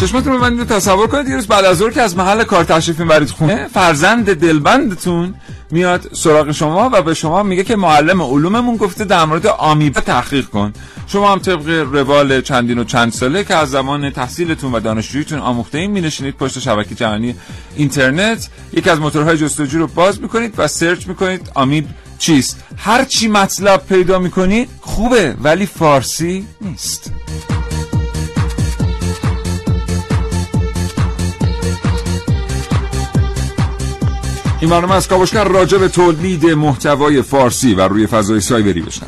[0.00, 3.30] چشمتون رو ببندید تصور کنید یه روز بعد از که از محل کار تشریف می‌برید
[3.30, 5.34] خونه فرزند دلبندتون
[5.70, 10.46] میاد سراغ شما و به شما میگه که معلم علوممون گفته در مورد آمیبا تحقیق
[10.46, 10.72] کن.
[11.06, 15.78] شما هم طبق روال چندین و چند ساله که از زمان تحصیلتون و دانشجوییتون آموخته
[15.78, 17.34] این می پشت شبکه جهانی
[17.76, 18.48] اینترنت.
[18.72, 21.86] یکی از موتورهای جستجو رو باز می‌کنید و سرچ می‌کنید آمیب
[22.18, 22.64] چیست.
[22.76, 27.12] هر چی مطلب پیدا می‌کنید خوبه ولی فارسی نیست.
[34.60, 39.06] این برنامه از کاوشگر راجع به تولید محتوای فارسی و روی فضای سایبری بشن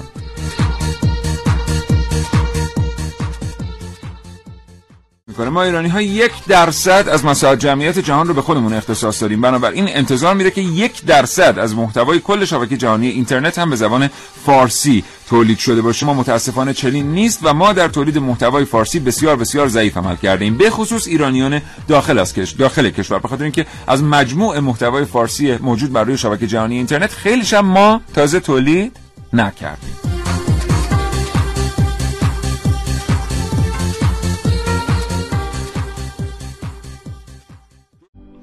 [5.45, 5.55] می‌کنه.
[5.55, 9.89] ما ایرانی ها یک درصد از مساحت جمعیت جهان رو به خودمون اختصاص داریم بنابراین
[9.89, 14.11] انتظار میره که یک درصد از محتوای کل شبکه جهانی اینترنت هم به زبان
[14.47, 16.07] فارسی تولید شده باشه.
[16.07, 20.51] ما متاسفانه چنین نیست و ما در تولید محتوای فارسی بسیار بسیار ضعیف عمل کرده
[20.51, 22.51] به خصوص ایرانیان داخل از کش...
[22.51, 23.19] داخل کشور.
[23.19, 28.01] به خاطر اینکه از مجموع محتوای فارسی موجود بر روی شبکه جهانی اینترنت خیلیش ما
[28.15, 28.97] تازه تولید
[29.33, 30.12] نکردیم.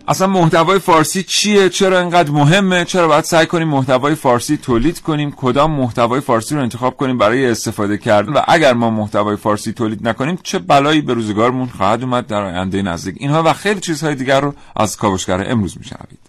[0.10, 5.32] اصلا محتوای فارسی چیه؟ چرا اینقدر مهمه؟ چرا باید سعی کنیم محتوای فارسی تولید کنیم؟
[5.32, 10.08] کدام محتوای فارسی رو انتخاب کنیم برای استفاده کردن؟ و اگر ما محتوای فارسی تولید
[10.08, 14.42] نکنیم چه بلایی به روزگارمون خواهد اومد در آینده نزدیک؟ اینها و خیلی چیزهای دیگر
[14.42, 16.20] رو از کاوشگر امروز میشنوید.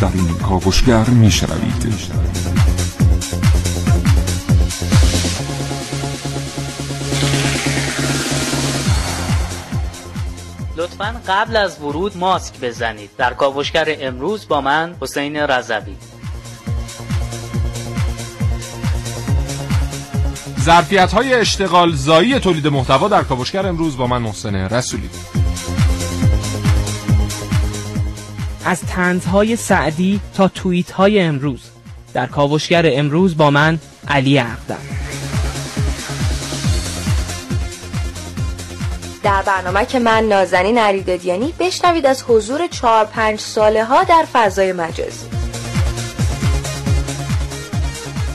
[0.00, 2.65] در این کاوشگر میشنوید.
[10.76, 13.10] لطفا قبل از ورود ماسک بزنید.
[13.18, 15.96] در کاوشگر امروز با من حسین رضوی.
[20.60, 25.10] ظرفیت های اشتغال زایی تولید محتوا در کاوشگر امروز با من محسن رسولی.
[28.64, 31.70] از تنزهای سعدی تا توییت های امروز.
[32.14, 33.78] در کاوشگر امروز با من
[34.08, 34.95] علی اقدم.
[39.26, 44.72] در برنامه که من نازنین علیدادیانی بشنوید از حضور چهار پنج ساله ها در فضای
[44.72, 45.26] مجازی.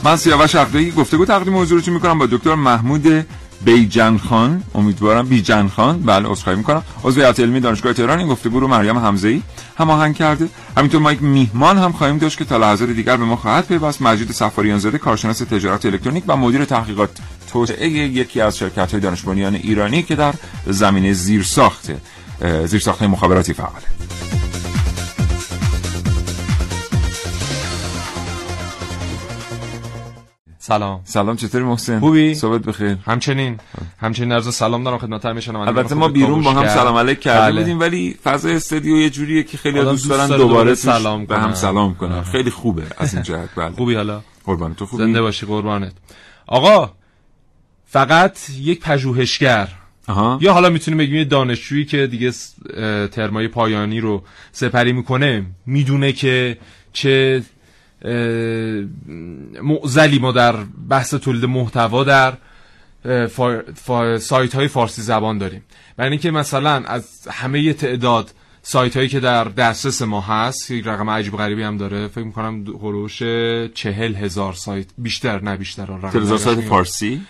[0.04, 3.26] من سیاوش گفته گفتگو تقدیم حضورتون می‌کنم با دکتر محمود
[3.64, 4.62] بیجن خان.
[4.74, 6.02] امیدوارم بیجن خان.
[6.02, 6.82] بله عذرخواهی می‌کنم.
[7.04, 9.42] عضو هیئت علمی دانشگاه تهران این گفتگو رو مریم حمزه ای
[9.76, 10.48] هماهنگ کرده.
[10.76, 14.02] همینطور ما یک میهمان هم خواهیم داشت که تا لحظات دیگر به ما خواهد پیوست.
[14.02, 17.10] مجید سفاریان زاده کارشناس تجارت الکترونیک و مدیر تحقیقات
[17.52, 20.34] توسعه یکی از شرکت های دانش ایرانی که در
[20.66, 21.90] زمینه زیرساخت
[22.64, 23.86] زیرساخت مخابراتی فعاله.
[30.64, 31.00] سلام.
[31.04, 32.96] سلام چطوری محسن؟ خوبی؟ صحبت بخیر.
[33.04, 33.58] همچنین.
[33.98, 37.60] همچنین عرض سلام دارم خدمت همیشه البته ما بیرون با هم سلام علیک کرده بله.
[37.60, 41.94] بودیم ولی فضای استودیو یه جوریه که خیلی دوست دارن دوباره سلام به هم سلام
[41.94, 42.22] کنن.
[42.22, 43.70] خیلی خوبه از این جهت بله.
[43.78, 44.74] خوبی حالا؟ قربان.
[44.74, 45.92] تو خوبی؟ زنده باشی قربانت.
[46.46, 46.92] آقا
[47.86, 49.68] فقط یک پژوهشگر.
[50.40, 52.32] یا حالا می‌تونیم بگیم یه دانشجویی که دیگه
[53.08, 56.58] ترمای پایانی رو سپری می‌کنه می‌دونه که
[56.92, 57.42] چه
[59.62, 60.56] معزلی ما در
[60.88, 62.32] بحث تولید محتوا در
[64.18, 65.62] سایت های فارسی زبان داریم.
[65.96, 68.30] برای اینکه مثلا از همه تعداد
[68.64, 72.64] سایت هایی که در دسترس ما هست یک رقم عجیب غریبی هم داره فکر می‌کنم
[72.82, 73.18] هلوش
[73.74, 77.22] چهل هزار سایت بیشتر نه بیشتر رقم هزار سایت فارسی؟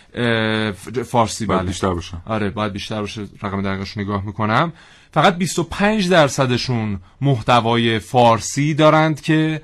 [1.07, 1.69] فارسی باید بله.
[1.69, 2.17] بیشتر باشه.
[2.27, 4.73] آره باید بیشتر باشه رقم دقیقش نگاه می‌کنم.
[5.13, 9.63] فقط 25 درصدشون محتوای فارسی دارند که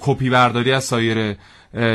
[0.00, 1.36] کپی برداری از سایر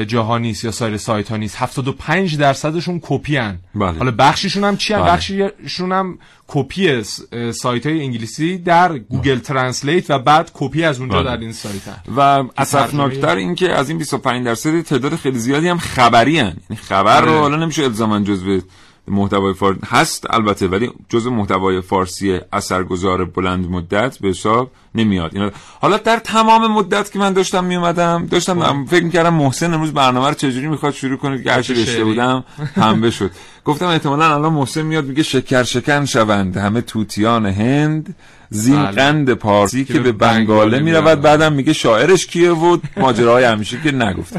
[0.07, 3.97] جاها نیست یا سایر سایت ها نیست 75 درصدشون کپی ان بله.
[3.97, 5.03] حالا بخشیشون هم چی بله.
[5.03, 7.03] بخشیشون هم کپی
[7.51, 11.31] سایت های انگلیسی در Google Translate و بعد کپی از اونجا بله.
[11.31, 12.13] در این سایت هن.
[12.15, 16.45] و اسفناکتر این که از این 25 درصد تعداد خیلی زیادی هم خبری هن.
[16.69, 17.39] یعنی خبر رو بله.
[17.39, 18.61] حالا نمیشه الزاما جزو
[19.07, 25.35] محتوای فارسی هست البته ولی جز محتوای فارسی اثرگذار بلند مدت به حساب نمیاد.
[25.35, 25.51] اینا
[25.81, 30.33] حالا در تمام مدت که من داشتم میومدم داشتم فکر می‌کردم محسن امروز برنامه رو
[30.33, 32.43] چجوری می‌خواد شروع کنه که هرچی رشته بودم
[32.75, 33.31] پنبه شد.
[33.65, 36.57] گفتم احتمالا الان محسن میاد میگه شکر شکن شوند.
[36.57, 38.15] همه توتیان هند
[38.53, 38.91] زین بله.
[38.91, 41.21] قند پارسی که به بنگاله می‌رود.
[41.21, 44.33] بعدم میگه شاعرش کیه و ماجراهای همیشه که نگفت.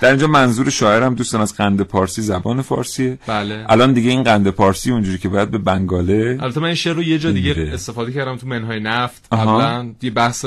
[0.00, 3.18] در اینجا منظور شاعرم دوستان از قند پارسی زبان فارسیه.
[3.26, 3.64] بله.
[3.68, 7.02] الان دیگه این قند پارسی اونجوری که باید به بنگاله البته من این شعر رو
[7.02, 7.74] یه جا دیگه میره.
[7.74, 9.28] استفاده کردم تو منهای نفت.
[9.32, 10.46] قبلا یه بحث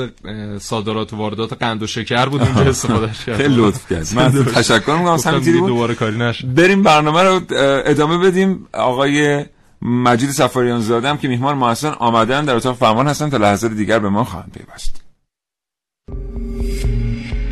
[0.58, 3.38] صادرات و واردات قند و شکر بود اونجا استفادهش کردم.
[3.38, 4.06] خیلی لطف کرد.
[4.14, 5.40] من تشکر می‌کنم.
[5.40, 5.68] بود.
[5.68, 7.40] دوباره کاری نشه بریم برنامه رو
[7.86, 8.66] ادامه بدیم.
[8.72, 9.44] آقای
[9.84, 13.98] مجید سفاریان زاده که میهمان ما هستن آمدن در اتاق فرمان هستن تا لحظات دیگر
[13.98, 15.02] به ما خواهند پیوست.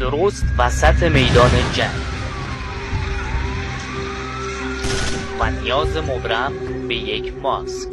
[0.00, 1.90] درست وسط میدان جنگ.
[5.40, 6.52] و نیاز مبرم
[6.88, 7.88] به یک ماسک.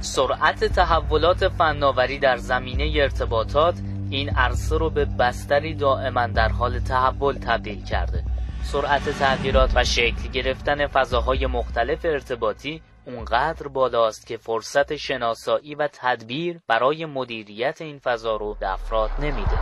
[0.00, 3.74] سرعت تحولات فناوری در زمینه ارتباطات
[4.12, 8.24] این عرصه رو به بستری دائما در حال تحول تبدیل کرده.
[8.62, 16.60] سرعت تغییرات و شکل گرفتن فضاهای مختلف ارتباطی اونقدر بالاست که فرصت شناسایی و تدبیر
[16.68, 19.58] برای مدیریت این فضا رو به افراد نمیده.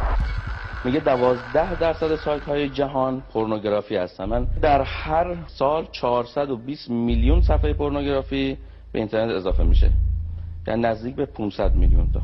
[0.85, 4.25] میگه دوازده درصد سایت های جهان پورنوگرافی هستن.
[4.25, 8.59] من در هر سال 420 میلیون صفحه پورنوگرافی
[8.93, 9.91] به اینترنت اضافه میشه.
[10.67, 12.21] یعنی نزدیک به 500 میلیون تا.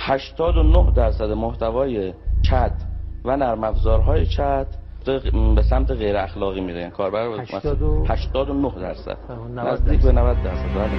[0.00, 2.12] 89 درصد محتوای
[2.50, 2.72] چت
[3.24, 4.66] و نرم افزارهای چت
[5.54, 6.78] به سمت غیر اخلاقی میره.
[6.80, 9.16] یعنی کاربر به- 80 و- 89 درصد.
[9.30, 10.90] 90 نزدیک به 90 درصد بله.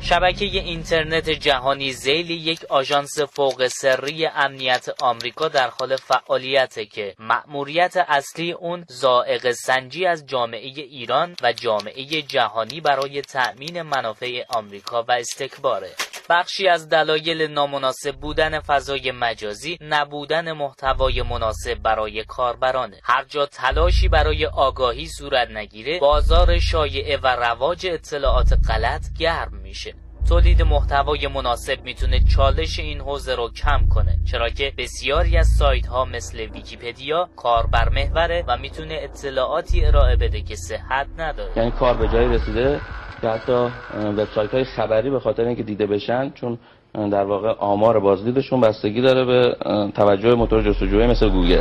[0.00, 7.96] شبکه اینترنت جهانی زیل یک آژانس فوق سری امنیت آمریکا در حال فعالیته که مأموریت
[8.08, 15.12] اصلی اون زائق سنجی از جامعه ایران و جامعه جهانی برای تأمین منافع آمریکا و
[15.12, 15.88] استکباره.
[16.32, 22.96] بخشی از دلایل نامناسب بودن فضای مجازی نبودن محتوای مناسب برای کاربرانه.
[23.02, 29.94] هر جا تلاشی برای آگاهی صورت نگیره بازار شایعه و رواج اطلاعات غلط گرم میشه.
[30.28, 35.86] تولید محتوای مناسب می‌تونه چالش این حوزه رو کم کنه چرا که بسیاری از سایت
[35.86, 41.52] ها مثل ویکیپدیا کاربر محوره و می‌تونه اطلاعاتی ارائه بده که صحت نداره.
[41.56, 42.80] یعنی کار به جایی رسیده
[43.22, 46.58] که حتی وبسایت های خبری به خاطر اینکه دیده بشن چون
[46.94, 49.56] در واقع آمار بازدیدشون بستگی داره به
[49.94, 51.60] توجه موتور جستجویی مثل گوگل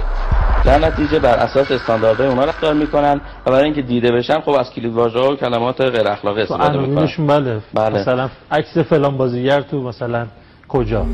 [0.65, 4.71] در نتیجه بر اساس استانداردهای اونا رفتار می‌کنن و برای اینکه دیده بشن خب از
[4.71, 7.61] کلیدواژه و کلمات غیر اخلاقی استفاده می‌کنن بله.
[7.73, 8.01] بله.
[8.01, 10.27] مثلا عکس فلان بازیگر تو مثلا
[10.71, 11.05] کجا؟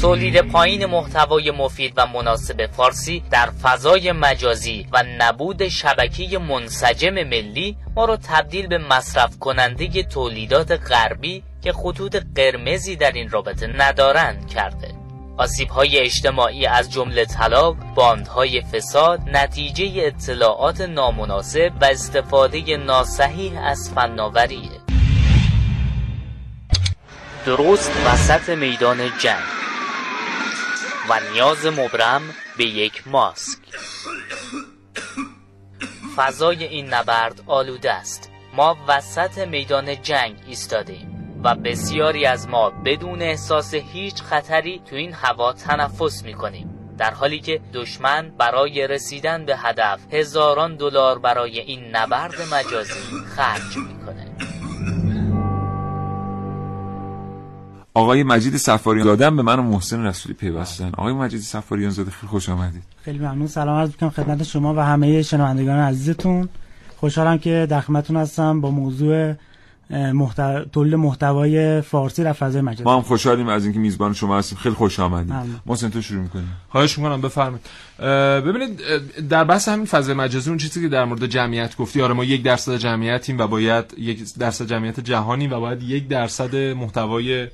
[0.00, 7.76] تولید پایین محتوای مفید و مناسب فارسی در فضای مجازی و نبود شبکه منسجم ملی
[7.96, 14.48] ما رو تبدیل به مصرف کننده تولیدات غربی که خطوط قرمزی در این رابطه ندارند
[14.48, 14.94] کرده.
[15.36, 23.90] آسیب های اجتماعی از جمله طلاق، باندهای فساد، نتیجه اطلاعات نامناسب و استفاده ناصحیح از
[23.94, 24.83] فناوریه.
[27.46, 29.44] درست وسط میدان جنگ
[31.10, 32.22] و نیاز مبرم
[32.58, 33.58] به یک ماسک.
[36.16, 38.30] فضای این نبرد آلوده است.
[38.54, 45.12] ما وسط میدان جنگ ایستادیم و بسیاری از ما بدون احساس هیچ خطری تو این
[45.12, 46.94] هوا تنفس می‌کنیم.
[46.98, 53.00] در حالی که دشمن برای رسیدن به هدف هزاران دلار برای این نبرد مجازی
[53.36, 54.23] خرج می‌کنه.
[57.96, 60.90] آقای مجید سفاریان هم به من و محسن رسولی پیوستن.
[60.98, 62.82] آقای مجید سفاریان زاده خیلی خوش آمدید.
[63.04, 63.46] خیلی ممنون.
[63.46, 66.48] سلام عرض می‌کنم خدمت شما و همه شنوندگان عزیزتون.
[66.96, 69.34] خوشحالم که در خدمتتون هستم با موضوع
[69.90, 70.64] محتو...
[70.64, 72.84] تولید محتوای فارسی در فضای مجازی.
[72.84, 74.58] ما هم خوشحالیم از اینکه میزبان شما هستیم.
[74.58, 75.34] خیلی خوش آمدید.
[75.66, 77.66] محسن تو شروع می‌کنیم خواهش می‌کنم بفرمایید.
[78.46, 78.80] ببینید
[79.28, 82.42] در بحث همین فضای مجازی اون چیزی که در مورد جمعیت گفتی آره ما یک
[82.42, 87.48] درصد جمعیتیم و باید یک درصد جمعیت جهانی و باید یک درصد محتوای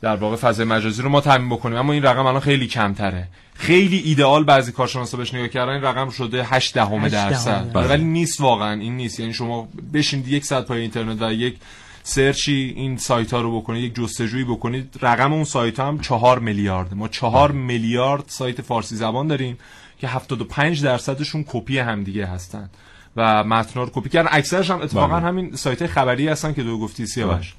[0.00, 1.78] در واقع فضای مجازی رو ما تامین بکنیم.
[1.78, 3.28] اما این رقم الان خیلی کمتره.
[3.54, 7.72] خیلی ایدئال بعضی کارشناسا بهش نگاه کردن این رقم شده 8 دهم درصد.
[7.72, 7.88] بله.
[7.88, 9.20] ولی نیست واقعا این نیست.
[9.20, 11.56] یعنی شما بشینید یک ساعت پای اینترنت و یک
[12.02, 16.38] سرچی این سایت ها رو بکنید یک جستجویی بکنید رقم اون سایت ها هم چهار
[16.38, 19.58] میلیارد ما چهار میلیارد سایت فارسی زبان داریم
[19.98, 22.70] که 75 درصدشون کپی همدیگه هستن
[23.16, 24.28] و متنا رو کپی کردن.
[24.32, 25.26] اکثرش هم اتفاقا بله.
[25.26, 27.54] همین سایت خبری هستن که دو گفتی سیاوش.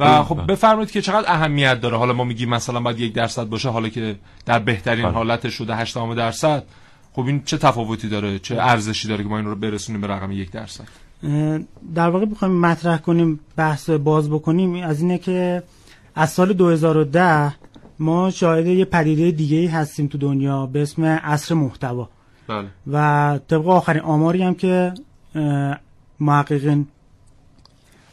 [0.00, 1.96] و خب بفرمایید که چقدر اهمیت داره.
[1.96, 5.14] حالا ما میگیم مثلا باید یک درصد باشه حالا که در بهترین بله.
[5.14, 6.64] حالت شده 8 درصد.
[7.12, 10.32] خب این چه تفاوتی داره؟ چه ارزشی داره که ما این رو برسونیم به رقم
[10.32, 10.84] یک درصد؟
[11.94, 14.84] در واقع بخوایم مطرح کنیم بحث باز بکنیم.
[14.84, 15.62] از اینه که
[16.14, 17.54] از سال 2010
[17.98, 22.08] ما شاهد یه پدیده دیگه ای هستیم تو دنیا به اسم عصر محتوا.
[22.48, 22.66] بله.
[22.92, 24.94] و طبق آخرین آماری هم که
[26.20, 26.86] محققین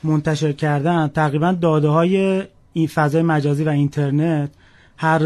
[0.05, 1.07] منتشر کردن.
[1.07, 2.43] تقریبا داده های
[2.73, 4.49] این فضای مجازی و اینترنت
[4.97, 5.21] هر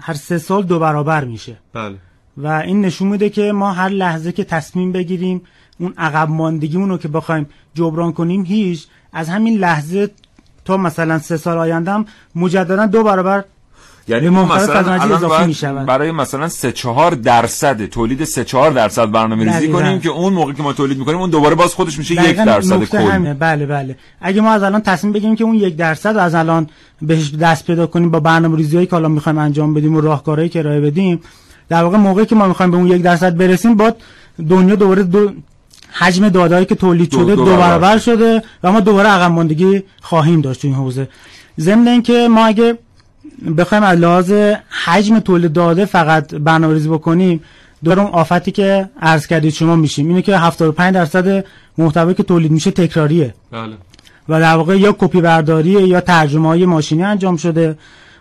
[0.00, 1.56] هر سه سال دو برابر میشه.
[1.72, 1.96] بله.
[2.36, 5.42] و این نشون میده که ما هر لحظه که تصمیم بگیریم
[5.78, 10.10] اون عقب ماندگیمون رو که بخوایم جبران کنیم هیچ از همین لحظه
[10.64, 13.44] تا مثلا سه سال آیندهم مجددا دو برابر
[14.08, 15.86] یعنی ما مثلا الان.
[15.86, 19.68] برای مثلا 3 4 درصد تولید 3 4 درصد برنامه ریزی.
[19.68, 22.44] کنیم که اون موقع که ما تولید می‌کنیم اون دوباره باز خودش میشه یک دقیقاً
[22.44, 23.34] درصد نکته کل همینه.
[23.34, 26.66] بله بله اگه ما از الان تصمیم بگیریم که اون یک درصد رو از الان
[27.02, 30.58] بهش دست پیدا کنیم با برنامه ریزی که حالا می‌خوایم انجام بدیم و راهکارهایی که
[30.58, 31.20] ارائه بدیم
[31.68, 33.92] در واقع موقعی که ما می‌خوایم به اون یک درصد برسیم با
[34.48, 35.30] دنیا دوباره دو
[35.92, 39.30] حجم دادایی که تولید دو- شده دو دو, برابر برابر شده و ما دوباره عقب
[39.30, 41.08] ماندگی خواهیم داشت تو این حوزه
[41.60, 42.78] ضمن اینکه ما اگه
[43.58, 44.32] بخوایم از لحاظ
[44.84, 47.40] حجم تولید داده فقط برنامه ریزی بکنیم
[47.84, 50.08] دور اون آفتی که عرض کردید شما میشیم.
[50.08, 51.44] اینه که 75 درصد
[51.78, 53.34] محتوایی که تولید میشه تکراریه.
[53.50, 53.76] بله.
[54.28, 57.78] و در واقع یا کپی برداریه یا ترجمه های ماشینی انجام شده.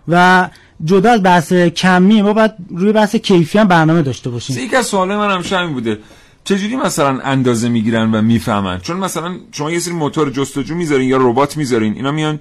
[0.08, 0.50] و
[0.84, 4.58] جدا از بحث کمی ما باید روی بحث کیفی هم برنامه داشته باشیم.
[4.58, 6.00] یکی از سوالای من همیشه همین بوده.
[6.44, 11.18] چجوری مثلا اندازه می‌گیرن و می‌فهمن؟ چون مثلا شما یه سری موتور جستجو می‌ذارین یا
[11.18, 12.40] ربات می‌ذارین اینا میان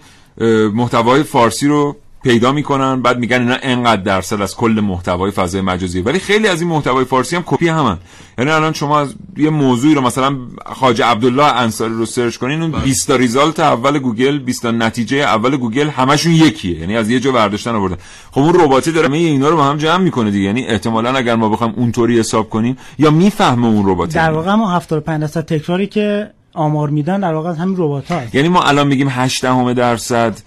[0.75, 6.01] محتوای فارسی رو پیدا می‌کنن بعد میگن اینا انقدر درصد از کل محتوای فضای مجازی.
[6.01, 7.99] ولی خیلی از این محتوای فارسی هم کپی همن.
[8.39, 10.37] یعنی الان شما از یه موضوعی رو مثلا
[10.67, 15.17] خواجه عبدالله انصاری رو search کنین اون 20 تا result اول گوگل 20 تا نتیجه
[15.17, 16.81] اول گوگل همشون یکیه.
[16.81, 17.97] یعنی از یه جا برداشتن آوردن.
[18.31, 20.45] خب اون رباتی داره همه اینا رو با هم جمع می‌کنه دیگه.
[20.45, 24.71] یعنی احتمالاً اگر ما بخوایم اونطوری حساب کنیم یا می‌فهمه اون ربات در واقع ما
[24.71, 28.35] 75 درصد تکراری که آمار میدن در واقع از همین ربات هست.
[28.35, 30.39] یعنی ما الان میگیم 8 دهم درصد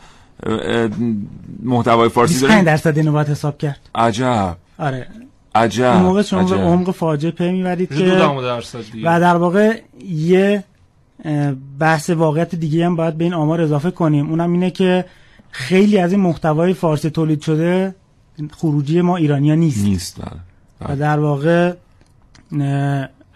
[1.64, 3.80] محتوای فارسی 25 داریم؟ درصد اینو باید حساب کرد.
[3.96, 4.58] عجب.
[4.80, 5.08] آره.
[5.56, 5.94] عجب.
[5.94, 6.56] اون موقع شما به.
[6.56, 9.10] عمق فاجعه پی می‌برید که دهم درصد دیگه.
[9.10, 10.64] و در واقع یه
[11.80, 14.30] بحث واقعیت دیگه هم باید به این آمار اضافه کنیم.
[14.30, 15.06] اونم اینه که
[15.52, 17.96] خیلی از این محتوای فارسی تولید شده
[18.52, 19.86] خروجی ما ایرانیا نیست.
[19.86, 20.94] نیست بله.
[20.94, 21.74] و در واقع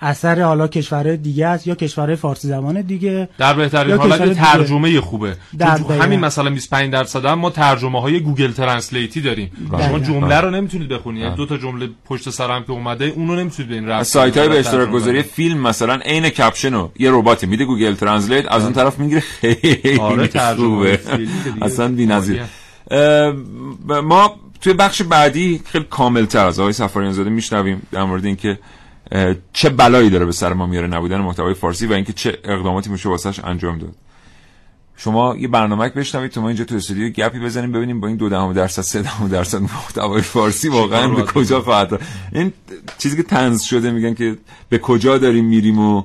[0.01, 4.41] اثر حالا کشورهای دیگه است یا کشورهای فارسی زبان دیگه در بهترین حالت یه دیگه.
[4.41, 5.35] ترجمه خوبه.
[5.57, 5.93] در تو.
[5.93, 9.51] همین مثلا 25 درصد هم ما ترجمه های Google Translate ی داریم.
[9.71, 9.99] شما.
[9.99, 11.23] جمله رو نمی‌تونید بخونید.
[11.23, 14.37] یعنی دو تا جمله پشت سر هم که اومده اونو نمی‌تونید به این رفت سایت
[14.37, 18.63] های به اشتراک گذاری فیلم مثلا عین caption رو یه رباتی میده Google Translate از
[18.63, 19.19] اون طرف می‌گیره.
[19.19, 20.99] خیلی آره، ترجمه خوبه
[21.61, 22.41] اصلا بی‌نظیر
[23.87, 28.59] ما توی بخش بعدی خیلی کاملتر از آقای سفاریان زاده میشنویم در مورد اینکه
[29.53, 33.09] چه بلایی داره به سر ما میاره نبودن محتوای فارسی و اینکه چه اقداماتی میشه
[33.09, 33.95] واسش انجام داد.
[34.97, 38.29] شما یه برنامه بشنوید تو ما اینجا تو استودیو گپی بزنیم ببینیم با این دو
[38.29, 42.01] دهم درصد سه دهم درصد محتوای فارسی واقعا به کجا خواهد
[42.31, 42.53] این
[42.97, 44.37] چیزی که تنز شده میگن که
[44.69, 46.03] به کجا داریم میریم و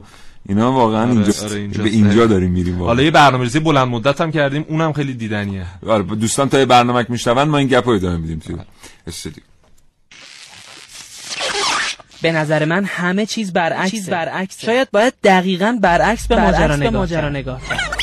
[0.49, 1.69] اینا واقعا آره، اینجا آره،.
[1.69, 2.87] به اینجا داریم میریم واقعا.
[2.87, 5.67] حالا یه برنامه‌ریزی بلند مدت هم کردیم اونم خیلی دیدنیه.
[5.87, 8.57] آره دوستان تا یه برنامه میشنون ما این گپ رو ادامه میدیم توی
[9.07, 9.43] استودیو.
[12.25, 13.91] به نظر من همه چیز برعکسه.
[13.91, 14.67] چیز برعکسه.
[14.67, 17.97] شاید باید دقیقاً برعکس به برعکس ماجرا به نگاه, ماجرا نگاه کرد.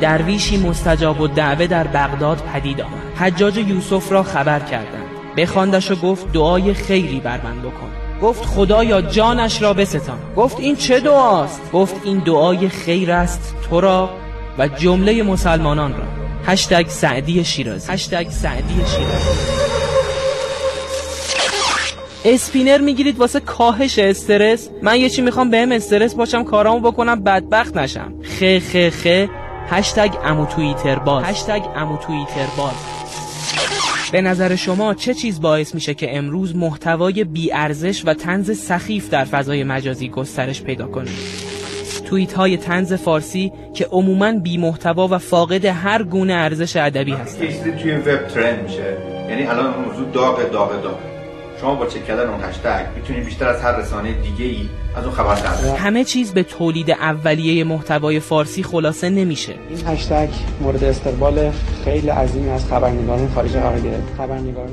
[0.00, 3.16] درویشی مستجاب و دعوه در بغداد پدید آمد.
[3.16, 5.06] حجاج یوسف را خبر کردند.
[5.36, 7.90] بخواندش و گفت دعای خیری بر من بکن.
[8.22, 10.18] گفت خدایا جانش را بستان.
[10.36, 14.10] گفت این چه دعاست؟ گفت این دعای خیر است تو را
[14.58, 16.21] و جمله مسلمانان را.
[16.46, 17.92] هشتگ سعدی شیرازی.
[17.92, 19.62] هشتگ سعدی شیرازی.
[22.24, 24.68] اسپینر می‌گیرید واسه کاهش استرس.
[24.82, 28.14] من یه چی می‌خوام بهم استرس باشم کارامو بکنم بدبخت نشم.
[28.22, 29.06] خ خ خ.
[29.70, 31.24] هشتگ امو توییتر باز.
[31.24, 32.74] هشتگ امو توییتر باز.
[34.12, 39.10] به نظر شما چه چیز باعث میشه که امروز محتوای بی ارزش و تنز سخیف
[39.10, 41.10] در فضای مجازی گسترش پیدا کنه؟
[42.12, 47.72] توییت های تنز فارسی که عموماً بی محتوا و فاقد هر گونه ارزش ادبی چیزی
[47.72, 48.96] توی وب ترند میشه.
[49.28, 50.98] یعنی الان موضوع داغ داغ داغ.
[51.60, 55.14] شما با چک کردن اون هشتگ می‌تونید بیشتر از هر رسانه دیگه ای از اون
[55.14, 59.54] خبر در همه چیز به تولید اولیه محتوای فارسی خلاصه نمیشه.
[59.70, 60.28] این هشتگ
[60.60, 61.50] مورد استقبال
[61.84, 64.14] خیلی عظیمی از خبرنگاران خارجی قرار گرفت.
[64.18, 64.70] خبرنگاران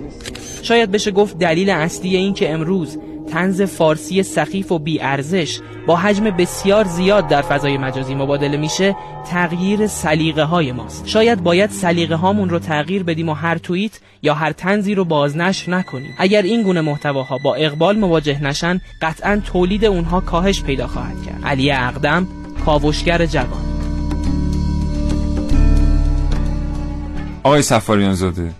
[0.61, 2.97] شاید بشه گفت دلیل اصلی این که امروز
[3.31, 8.95] تنز فارسی سخیف و بیارزش با حجم بسیار زیاد در فضای مجازی مبادله میشه
[9.31, 11.07] تغییر سلیقه های ماست.
[11.07, 15.71] شاید باید سلیقه هامون رو تغییر بدیم و هر توییت یا هر تنزی رو بازنشر
[15.71, 16.15] نکنیم.
[16.17, 21.45] اگر این گونه محتواها با اقبال مواجه نشن قطعا تولید اونها کاهش پیدا خواهد کرد.
[21.45, 22.27] علی اقدم
[22.65, 23.69] کاوشگر جوان.
[27.43, 28.53] آقای سفاریان زاده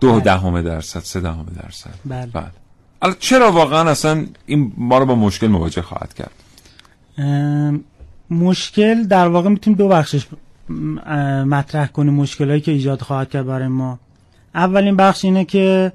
[0.00, 1.94] دو دهم درصد سه دهم درصد.
[2.04, 2.26] بله.
[2.26, 2.65] بله.
[3.18, 6.30] چرا واقعا اصلا این ما رو با مشکل مواجه خواهد کرد؟
[8.30, 10.26] مشکل در واقع می‌تونیم دو بخشش
[11.46, 13.98] مطرح کنیم مشکلایی که ایجاد خواهد کرد برای ما.
[14.54, 15.92] اولین بخش اینه که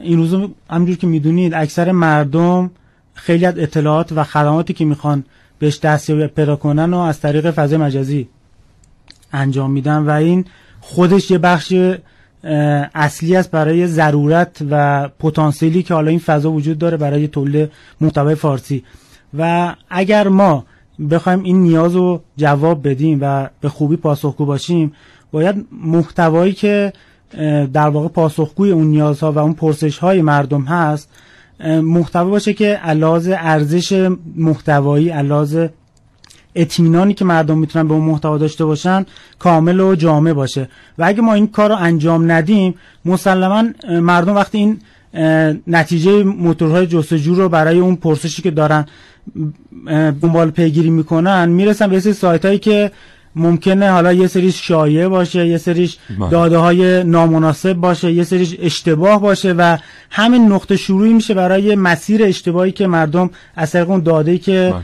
[0.00, 2.70] این روزا همجور که می‌دونید اکثر مردم
[3.14, 5.24] خیلی از اطلاعات و خدماتی که می‌خوان
[5.58, 8.28] بهش دستیابی پیدا کنن و از طریق فضای مجازی
[9.32, 10.44] انجام میدن و این
[10.80, 11.74] خودش یه بخش
[12.94, 18.34] اصلی است برای ضرورت و پتانسیلی که حالا این فضا وجود داره برای تولید محتوای
[18.34, 18.84] فارسی.
[19.38, 20.64] و اگر ما
[21.10, 24.92] بخوایم این نیاز رو جواب بدیم و به خوبی پاسخگو باشیم
[25.32, 26.92] باید محتوایی که
[27.72, 31.10] در واقع پاسخگوی اون نیازها و اون پرسش های مردم هست
[31.64, 35.68] محتوا باشه که علاوه ارزش محتوایی علاوه
[36.60, 39.06] اطمینانی که مردم می‌تونن به اون محتوا داشته باشن
[39.38, 42.74] کامل و جامع باشه و اگه ما این کار رو انجام ندیم
[43.04, 44.80] مسلما مردم وقتی این
[45.66, 48.86] نتیجه موتورهای جستجو رو برای اون پرسشی که دارن
[50.22, 52.90] دنبال پیگیری می‌کنن می‌رسن به سری سایت هایی که
[53.36, 56.30] ممکنه حالا یه سریش شایع باشه یه سریش بله.
[56.30, 59.78] داده های نامناسب باشه یه سریش اشتباه باشه و
[60.10, 64.74] همین نقطه شروعی میشه برای مسیر اشتباهی که مردم از طریق اون داده که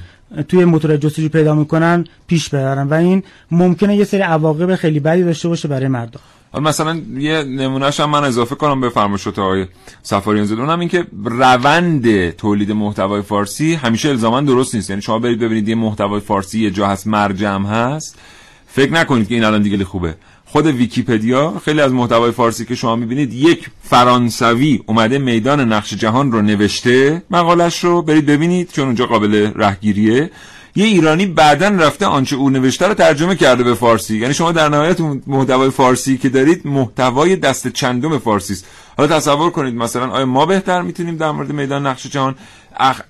[0.43, 2.89] توی موتور جستجو پیدا می‌کنن پیش ببرن.
[2.89, 6.21] و این ممکنه یه سری عواقب خیلی بدی داشته باشه برای مردم
[6.53, 9.67] حالا مثلا یه نمونهش هم من اضافه کنم به فرمایشات آقای
[10.03, 14.91] سفاریان زاده اونم این که روند تولید محتوای فارسی همیشه الزاما درست نیست.
[14.91, 18.19] یعنی شما برید ببینید یه محتوای فارسی یه جا هست مرجم هست.
[18.67, 20.15] فکر نکنید که این الان دیگه خوبه.
[20.55, 26.33] خود ویکیپدیا خیلی از محتوای فارسی که شما می‌بینید یک فرانسوی اومده میدان نقش جهان
[26.33, 30.31] رو نوشته مقالش رو برید ببینید چون اونجا قابل رهگیریه.
[30.77, 34.19] یه ایرانی بعدا رفته آنچه او نوشته رو ترجمه کرده به فارسی.
[34.19, 39.51] یعنی شما در نهایت محتوای فارسی که دارید محتوای دست چندم فارسی است حالا تصور
[39.51, 42.35] کنید مثلا آیا ما بهتر می‌تونیم در مورد میدان نقش جهان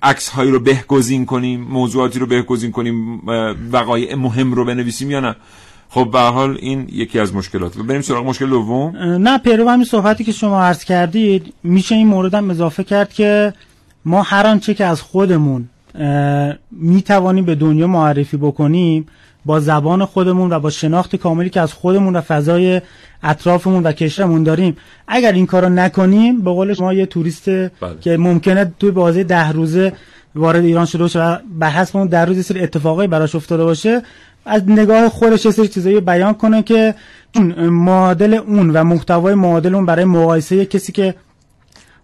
[0.03, 3.21] عکس هایی رو بهگزین کنیم موضوعاتی رو بهگزین کنیم
[3.71, 5.35] وقایع مهم رو بنویسیم یا نه؟
[5.89, 8.97] خب به حال این یکی از مشکلات و بریم سراغ مشکل دوم.
[8.97, 13.53] نه پیرو همین صحبتی که شما عرض کردید میشه این مورد هم اضافه کرد که
[14.05, 15.69] ما هر آنچه که از خودمون
[16.71, 19.05] می‌توانیم به دنیا معرفی بکنیم
[19.45, 22.81] با زبان خودمون و با شناخت کاملی که از خودمون و فضای
[23.23, 24.77] اطرافمون و کشورمون داریم.
[25.07, 27.45] اگر این کارو نکنیم به قول شما یه توریست
[28.01, 29.93] که ممکنه توی بازی ده روزه
[30.35, 33.63] وارد ایران شده باشه و بر حسب اون در روز یه سری اتفاقایی براش افتاده
[33.63, 34.01] باشه.
[34.45, 36.95] از نگاه خودش یه سری چیزایی بیان کنه که
[37.35, 41.15] اون معادل اون و محتوای معادل اون برای مقایسه کسی که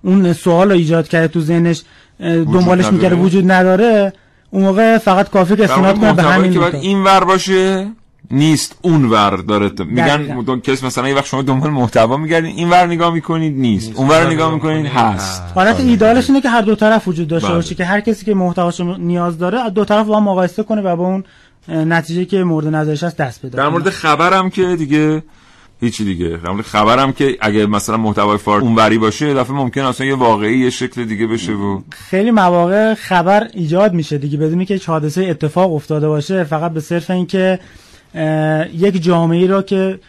[0.04, 1.82] اون سوال رو ایجاد کرده تو ذهنش
[2.20, 2.92] دنبالش.
[2.92, 4.14] می‌کرده وجود نداره
[4.52, 6.76] اون موقع فقط کافی که استناد کنه به همین که باید.
[6.76, 7.88] این ور باشه
[8.32, 10.42] نیست اون ور داره میگن.
[10.46, 14.08] دو کس مثلا یه وقت شما دنبال محتوا میگردین این ور نگاه می‌کنید نیست اون
[14.08, 17.56] ور نگاه می‌کنید هست حالت ایدالش اینه که هر دو طرف وجود داشته بله.
[17.56, 20.82] باشه که هر کسی که محتواشو نیاز داره از دو طرف با هم مقایسه کنه
[20.82, 21.24] و با اون
[21.68, 25.24] نتیجه که مورد نظرش هست دست بده در مورد خبرم که دیگه
[25.82, 26.38] هیچی دیگه.
[26.44, 30.16] در مورد خبرم که اگه مثلا محتوای فارسی اونوری باشه یه دفعه ممکن اصلا یه
[30.16, 35.22] واقعی یه شکل دیگه بشه و خیلی مواقع خبر ایجاد میشه دیگه بدونی که حادثه
[35.22, 36.44] اتفاق افتاده باشه.
[36.44, 37.60] فقط به صرف اینکه
[38.74, 40.00] یک جامعه را که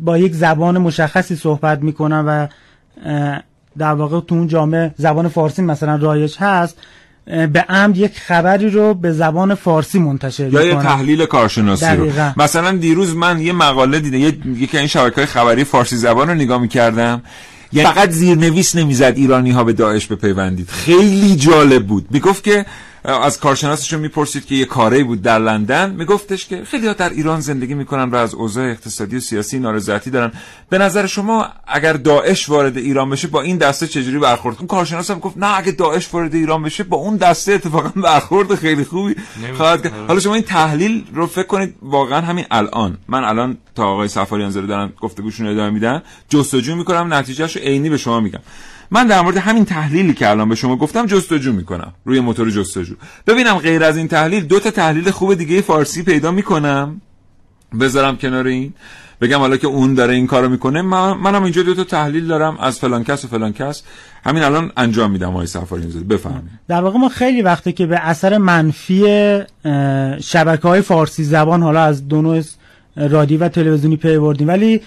[0.00, 2.46] با یک زبان مشخصی صحبت می‌کنن و
[3.78, 6.78] در واقع تو اون جامعه زبان فارسی مثلا رایج هست
[7.26, 12.10] به عمد یک خبری رو به زبان فارسی منتشر یا یه تحلیل کارشناسی رو.
[12.36, 14.18] مثلا دیروز من یه مقاله دیدم
[14.56, 17.22] یکی این شبکه های خبری فارسی زبان رو نگاه می‌کردم.
[17.72, 20.68] یعنی فقط زیرنویس نمی‌زد ایرانی ها به داعش بپیوندید.
[20.68, 22.06] خیلی جالب بود.
[22.10, 22.66] می‌گفت که
[23.04, 25.90] از کارشناسشون می‌پرسید که یه کاری بود در لندن.
[25.90, 30.10] میگفتش که خیلی ها در ایران زندگی می‌کنن و از اوضاع اقتصادی و سیاسی نارضایتی
[30.10, 30.32] دارن.
[30.70, 35.10] به نظر شما اگر داعش وارد ایران بشه با این دسته چجوری برخورد اون کارشناس
[35.10, 39.14] هم گفت نه اگه داعش وارد ایران بشه با اون دسته اتفاقا برخورد خیلی خوبی
[39.56, 39.92] خواهد کرد.
[40.08, 42.98] حالا شما این تحلیل رو فکر کنید واقعا همین الان.
[43.08, 46.02] من الان تا آقای سفاریان زاده دارن گفتگوشون ادامه میدن.
[46.28, 48.40] جستجو می‌کنم نتیجهش رو عینی به شما میگم.
[48.92, 51.92] من در مورد همین تحلیلی که الان به شما گفتم جستجو می‌کنم.
[52.04, 52.94] روی موتور جستجو.
[53.26, 57.00] ببینم غیر از این تحلیل دو تا تحلیل خوب دیگه فارسی پیدا می‌کنم.
[57.80, 58.72] بذارم کنار این.
[59.20, 62.58] بگم حالا که اون داره این کارو می‌کنه من منم اینجا دو تا تحلیل دارم
[62.60, 63.82] از فلان کس و فلان کس.
[64.24, 66.50] همین الان انجام میدم آقای سفاری زاده بفرمایید.
[66.68, 69.04] در واقع ما خیلی وقته که به اثر منفی
[70.20, 72.42] شبکه های فارسی زبان حالا از دو نوع
[72.96, 74.80] رادیو و تلویزیونی پی بردیم ولی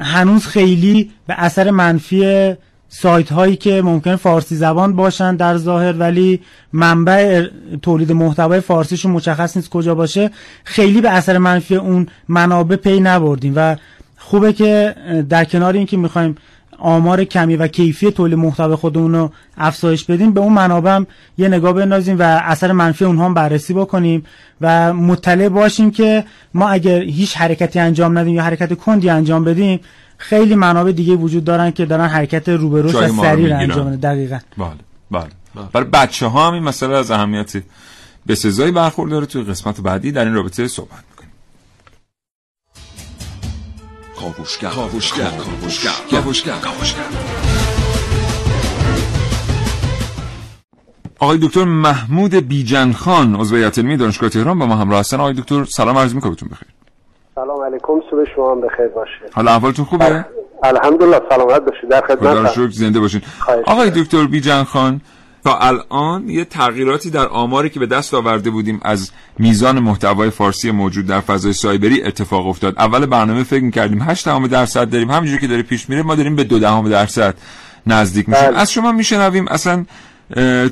[0.00, 2.54] هنوز خیلی به اثر منفی
[2.92, 6.40] سایت هایی که ممکن فارسی زبان باشن در ظاهر ولی
[6.72, 7.46] منبع
[7.82, 10.30] تولید محتوای فارسیشون مشخص نیست کجا باشه.
[10.64, 13.76] خیلی به اثر منفی اون منابع پی نبردیم و
[14.18, 14.94] خوبه که
[15.28, 16.34] در کنار اینکه می‌خوایم
[16.78, 21.06] آمار کمی و کیفی تولید محتوای خودمون رو افزایش بدیم به اون منابع هم
[21.38, 24.24] یه نگاه بندازیم و اثر منفی اونها هم بررسی بکنیم
[24.60, 26.24] و مطلع باشیم که
[26.54, 29.80] ما اگر هیچ حرکتی انجام ندیم یا حرکت کندی انجام بدیم
[30.20, 34.38] خیلی منابع دیگه وجود دارن که دارن حرکت روبروش و سریع انجام دقیقا.
[34.58, 34.70] بله
[35.10, 35.28] بله
[35.72, 37.62] برای بچه ها هم این مسئله از اهمیتی
[38.26, 41.32] به سزایی برخورداره توی قسمت بعدی در این رابطه صحبت می‌کنیم.
[44.16, 44.68] کاوشگر.
[44.68, 45.30] کاوشگر.
[45.30, 45.90] کاوشگر.
[46.10, 46.58] کاوشگر.
[46.58, 47.04] کاوشگر.
[51.18, 55.20] آقای دکتر محمود بیجن خان عضو هیئت علمی دانشگاه تهران با ما همراه هستن.
[55.20, 56.68] آقای دکتر سلام عرض می‌کنم بهتون بخیر.
[57.44, 59.10] سلام علیکم صبح شما هم بخیر باشه.
[59.32, 60.24] حالا احوالتون خوبه؟
[60.62, 61.90] الحمدلله سلامت باشید.
[61.90, 63.22] در خدمت شکر زنده باشین.
[63.66, 65.00] آقای دکتر بیجن خان
[65.44, 70.70] تا الان یه تغییراتی در آماری که به دست آورده بودیم از میزان محتوای فارسی
[70.70, 72.74] موجود در فضای سایبری اتفاق افتاد.
[72.78, 75.10] اول برنامه فکر می‌کردیم 8 دهم درصد داریم.
[75.10, 77.34] همونجوری که داره پیش میره ما داریم به 2 دهم درصد
[77.86, 78.44] نزدیک میشیم.
[78.44, 78.58] بله.
[78.58, 79.84] از شما میشنویم اصلا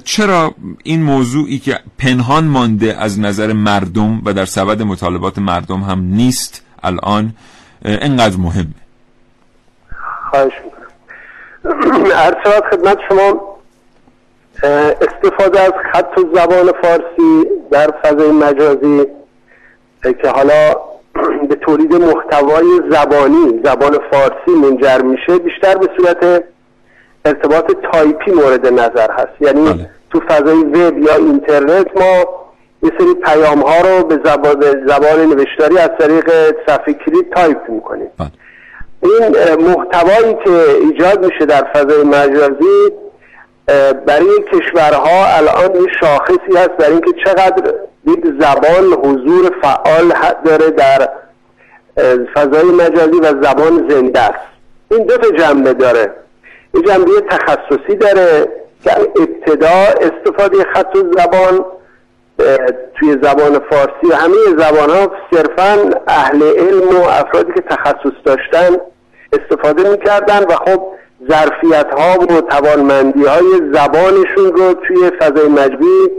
[0.04, 6.00] چرا این موضوعی که پنهان مانده از نظر مردم و در سبد مطالبات مردم هم
[6.00, 7.32] نیست الان
[7.84, 8.74] اینقدر مهمه
[10.30, 12.04] خواهش می‌کنم.
[12.26, 13.58] ارچوات خدمت شما
[15.00, 19.06] استفاده از خط و زبان فارسی در فضای مجازی
[20.02, 20.74] که حالا
[21.48, 26.44] به تولید محتوای زبانی زبان فارسی منجر میشه بیشتر به صورت
[27.28, 29.90] ارتباط تایپی مورد نظر هست یعنی بله.
[30.10, 32.24] تو فضای وب یا اینترنت ما
[32.82, 36.30] یه سری پیام ها رو به زبان, زبان نوشتاری از طریق
[36.66, 38.30] صفحه کلید تایپ می‌کنیم بله.
[39.02, 40.50] این محتوایی که
[40.82, 42.92] ایجاد میشه در فضای مجازی
[44.06, 47.74] برای کشورها الان یه شاخصی هست برای اینکه چقدر
[48.06, 50.12] یک زبان حضور فعال
[50.44, 51.08] داره در
[52.34, 54.48] فضای مجازی و زبان زنده است
[54.90, 56.12] این دو تا جنبه داره
[56.74, 58.48] یه جنبه تخصصی داره.
[58.84, 61.64] که ابتدا استفاده خط و زبان
[62.94, 68.76] توی زبان فارسی و همه زبان ها صرفا اهل علم و افرادی که تخصص داشتن
[69.32, 70.82] استفاده می‌کردن و خب
[71.30, 76.10] ظرفیت ها و توانمندی های زبانشون رو توی فضای مجبی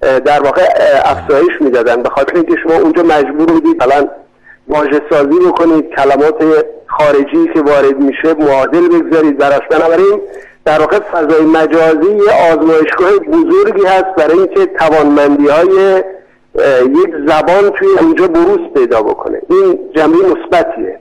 [0.00, 0.62] در واقع
[1.04, 2.02] افزایش می‌دادن.
[2.02, 4.10] به خاطر اینکه شما اونجا مجبور بودید الان
[4.68, 6.42] واژه سازی بکنید کلمات
[6.98, 9.38] خارجی که وارد میشه معادل بگذارید.
[9.38, 10.20] براش بنابراین
[10.64, 16.02] در واقع فضای مجازی یه آزمایشگاه بزرگی هست برای اینکه توانمندی های
[16.82, 19.42] یک زبان توی اونجا بروز پیدا بکنه.
[19.50, 20.98] این جنبه مثبتیه.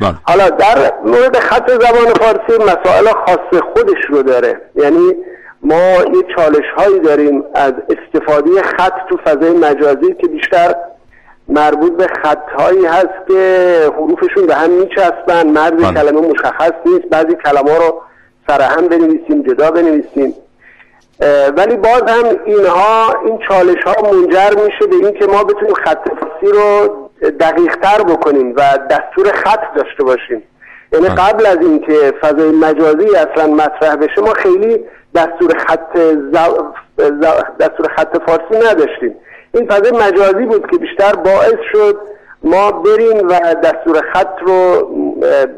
[0.00, 0.14] بله.
[0.22, 4.60] حالا در مورد خط زبان فارسی مسائل خاص خودش رو داره.
[4.74, 5.14] یعنی
[5.62, 10.74] ما یه چالش هایی داریم از استفاده خط تو فضای مجازی که بیشتر
[11.52, 15.46] مربوط به خطهایی هست که حروفشون به هم میچسبن.
[15.46, 15.94] مرز بله.
[15.94, 17.08] کلمه مشخص نیست.
[17.10, 18.00] بعضی کلمه رو
[18.48, 20.34] سرهم بنویسیم جدا بنویسیم.
[21.56, 26.52] ولی باز هم اینها این چالش ها منجر میشه به اینکه ما بتونیم خط فارسی
[26.52, 26.88] رو
[27.40, 30.42] دقیق تر بکنیم و دستور خط داشته باشیم.
[30.92, 31.14] یعنی بله.
[31.14, 34.84] قبل از اینکه فضای مجازی اصلا مطرح بشه ما خیلی
[35.14, 35.96] دستور خط
[37.60, 39.14] دستور خط فارسی نداشتیم.
[39.54, 41.96] این فضای مجازی بود که بیشتر باعث شد
[42.44, 44.88] ما بریم و دستور خط رو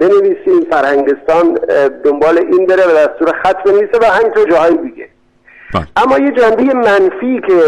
[0.00, 1.58] بنویسیم فرهنگستان
[2.04, 5.08] دنبال این بره و دستور خط بنویسه و همینطور جاهای دیگه
[5.74, 5.86] بله.
[5.96, 7.60] اما یه جنبه منفی که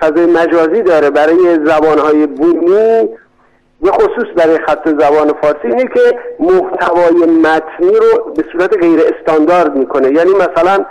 [0.00, 3.08] فضای مجازی داره برای زبانهای بومی
[3.82, 9.76] به خصوص برای خط زبان فارسی اینه که محتوای متنی رو به صورت غیر استاندارد
[9.76, 10.84] می‌کنه یعنی مثلا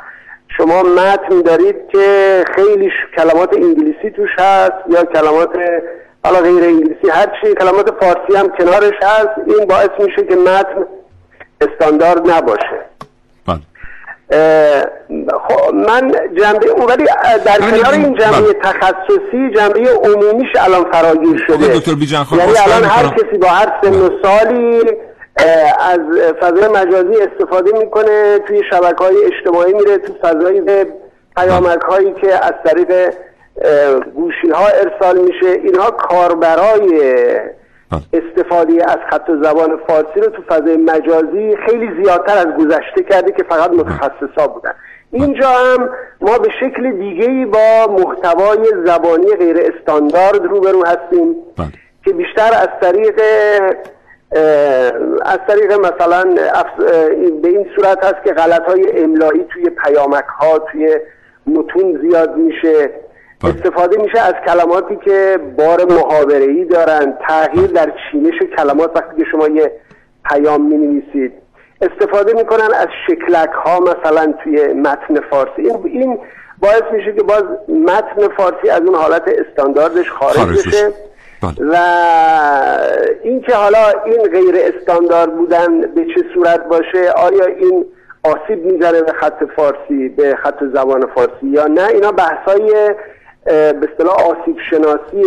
[0.57, 5.49] شما متن دارید که خیلی کلمات انگلیسی توش هست یا کلمات
[6.25, 9.29] حالا غیر انگلیسی هر چی کلمات فارسی هم کنارش هست.
[9.47, 10.85] این باعث میشه که متن
[11.61, 12.85] استاندارد نباشه.
[13.47, 13.59] بله.
[15.47, 17.05] خب من جنبه اون ولی
[17.45, 18.53] در کنار این جنبه بله.
[18.53, 21.65] تخصصی جنبه عمومیش الان فراگیر شده.
[21.65, 24.81] یعنی الان هر کسی با هر سن و سالی
[25.79, 25.99] از
[26.41, 30.85] فضای مجازی استفاده می‌کنه توی شبکه های اجتماعی میره تو فضای
[31.37, 33.13] پیامک هایی که از طریق
[34.15, 35.49] گوشی ها ارسال میشه.
[35.49, 37.03] اینها کاربرای
[38.13, 43.31] استفاده از خط و زبان فارسی رو تو فضای مجازی خیلی زیادتر از گذشته کرده
[43.31, 44.73] که فقط متخصصا بودن.
[45.11, 45.89] اینجا هم
[46.21, 51.35] ما به شکل دیگه با محتوای زبانی غیر استاندارد روبرو هستیم
[52.05, 53.21] که بیشتر از طریق
[55.25, 56.23] از طریق مثلا
[57.41, 60.97] به این صورت هست که غلط های املایی توی پیامک ها توی
[61.47, 62.89] متون زیاد میشه.
[63.43, 67.17] استفاده میشه از کلماتی که بار محاوره ای دارن.
[67.27, 69.71] تغییر در چینش کلمات وقتی که شما یه
[70.29, 71.33] پیام می نویسید
[71.81, 75.61] استفاده می‌کنن از شکلک ها مثلا توی متن فارسی.
[75.61, 76.19] این, این
[76.59, 80.93] باعث میشه که باز متن فارسی از اون حالت استانداردش خارج بشه.
[81.43, 81.69] بله.
[81.71, 81.75] و
[83.23, 87.85] اینکه حالا این غیر استاندارد بودن به چه صورت باشه آیا این
[88.23, 92.93] آسیب می‌زنه به خط فارسی به خط زبان فارسی یا نه؟ اینا بحثای
[93.45, 95.23] به اصطلاح آسیب شناسی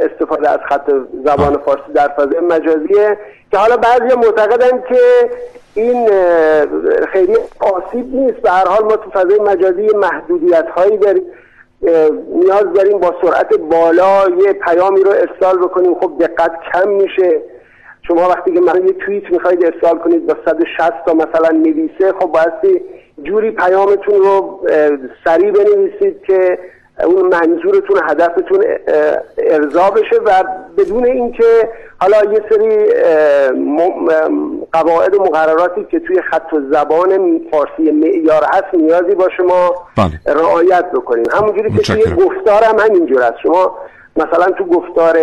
[0.00, 0.90] استفاده از خط
[1.24, 3.18] زبان فارسی در فضای مجازیه
[3.50, 5.30] که حالا بعضی معتقدن که
[5.74, 6.08] این
[7.12, 8.38] خیلی آسیب نیست.
[8.38, 11.22] به هر حال ما تو فضای مجازی محدودیت هایی داریم.
[12.34, 15.94] نیاز داریم با سرعت بالا یه پیامی رو ارسال بکنیم.
[15.94, 17.42] خب دقت کم میشه.
[18.02, 22.26] شما وقتی که مثلا یه توییت می‌خواید ارسال کنید با 160 تا مثلا نویسه خب
[22.26, 22.84] بایستی
[23.22, 24.60] جوری پیامتون رو
[25.24, 26.58] سریع بنویسید که
[27.04, 28.64] اون منظورتون هدفتون
[29.38, 30.44] ارضا بشه و
[30.78, 31.68] بدون اینکه
[32.00, 32.86] حالا یه سری
[34.72, 40.36] قواعد و مقرراتی که توی خط و زبان فارسی معیار هست نیازی با شما بله.
[40.36, 41.24] رعایت بکنیم.
[41.32, 43.38] همونجوری که توی گفتار هم همینجور است.
[43.42, 43.78] شما
[44.16, 45.18] مثلا تو گفتار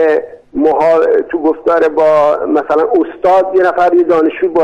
[0.54, 1.00] مها...
[1.30, 4.64] تو گفتار با مثلا استاد یه نفر یه دانشجو با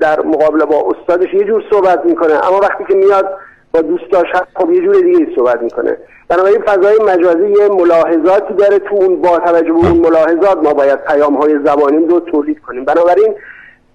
[0.00, 2.48] در مقابله با استادش یه جور صحبت می‌کنه.
[2.48, 3.28] اما وقتی که میاد
[3.72, 5.96] با دوستاش هست خب یه جور دیگه صحبت می‌کنه.
[6.28, 11.04] بنابراین فضای مجازی یه ملاحظاتی داره تو اون با توجه به اون ملاحظات ما باید
[11.04, 12.84] پیام های زبانی رو تولید کنیم.
[12.84, 13.34] بنابراین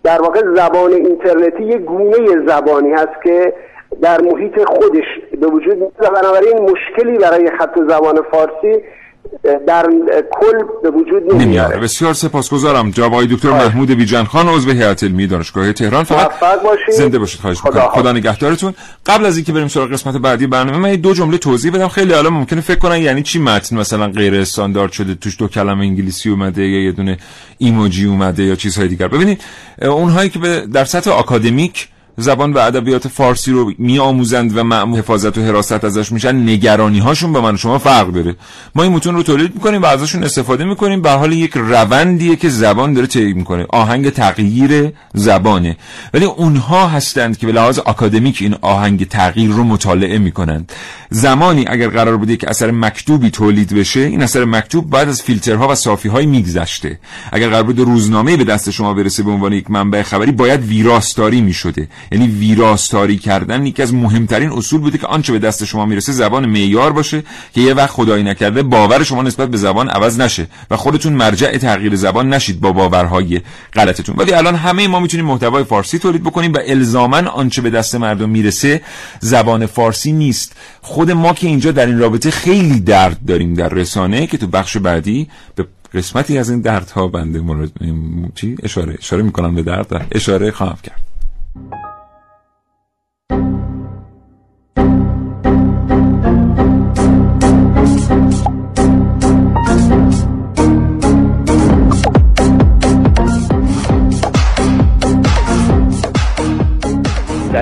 [0.03, 3.53] در واقع زبان اینترنتی یه گونه زبانی هست که
[4.01, 5.05] در محیط خودش
[5.41, 8.83] به وجود میاد بنابراین مشکلی برای خط زبان فارسی
[9.67, 9.89] در
[10.31, 11.77] کل به وجود نمیاره.
[11.77, 16.03] بسیار سپاسگزارم جناب آقای دکتر محمود بیجان خان عضو هیئت علمی دانشگاه تهران.
[16.03, 16.31] فقط
[16.89, 17.41] زنده باشید.
[17.41, 18.73] خواهش خدا, خدا نگهدارتون.
[19.05, 21.87] قبل از اینکه بریم سراغ قسمت بعدی برنامه من دو جمله توضیح بدم.
[21.87, 25.85] خیلی حالا ممکنه فکر کنن یعنی چی متن مثلا غیر استاندارد شده توش دو کلمه
[25.85, 27.17] انگلیسی اومده یا یه دونه
[27.57, 29.07] ایموجی اومده یا چیزهای دیگر.
[29.07, 29.41] ببینید
[29.81, 30.39] اونهایی که
[30.73, 36.11] در سطح آکادمیک زبان و ادبیات فارسی رو میآموزند و معمول حفاظت و حراست ازش
[36.11, 38.35] میشن نگرانی هاشون به من شما فرق داره.
[38.75, 41.01] ما این متون رو تولید می‌کنیم و ازشون استفاده می‌کنیم.
[41.01, 43.65] به حال یک روندیه که زبان داره طی می‌کنه.
[43.69, 45.77] آهنگ تغییر زبانه.
[46.13, 50.71] ولی اونها هستند که به لحاظ آکادمیک این آهنگ تغییر رو مطالعه می‌کنند.
[51.09, 55.67] زمانی اگر قرار بوده که اثر مکتوبی تولید بشه این اثر مکتوب بعد از فیلترها
[55.67, 56.99] و صافی های میگذشته.
[57.31, 61.41] اگر قرار بوده روزنامه به دست شما برسه به عنوان یک منبع خبری باید ویراستاری
[61.41, 61.87] می‌شده.
[62.11, 66.45] یعنی ویراستاری کردن یکی از مهمترین اصول بوده که آنچه به دست شما می‌رسه زبان
[66.45, 70.77] معیار باشه که یه وقت خدایی نکرده باور شما نسبت به زبان عوض نشه و
[70.77, 73.41] خودتون مرجع تغییر زبان نشید با باورهای
[73.73, 74.15] غلطتون.
[74.17, 78.29] ولی الان همه ما می‌تونیم محتوای فارسی تولید بکنیم و الزاما آنچه به دست مردم
[78.29, 78.81] می‌رسه
[79.19, 80.55] زبان فارسی نیست.
[80.81, 84.77] خود ما که اینجا در این رابطه خیلی درد داریم در رسانه که تو بخش
[84.77, 87.71] بعدی به قسمتی از این دردها بنده مورد
[88.35, 90.99] چی؟ اشاره اشاره می‌کنم به درد اشاره خواهم کرد.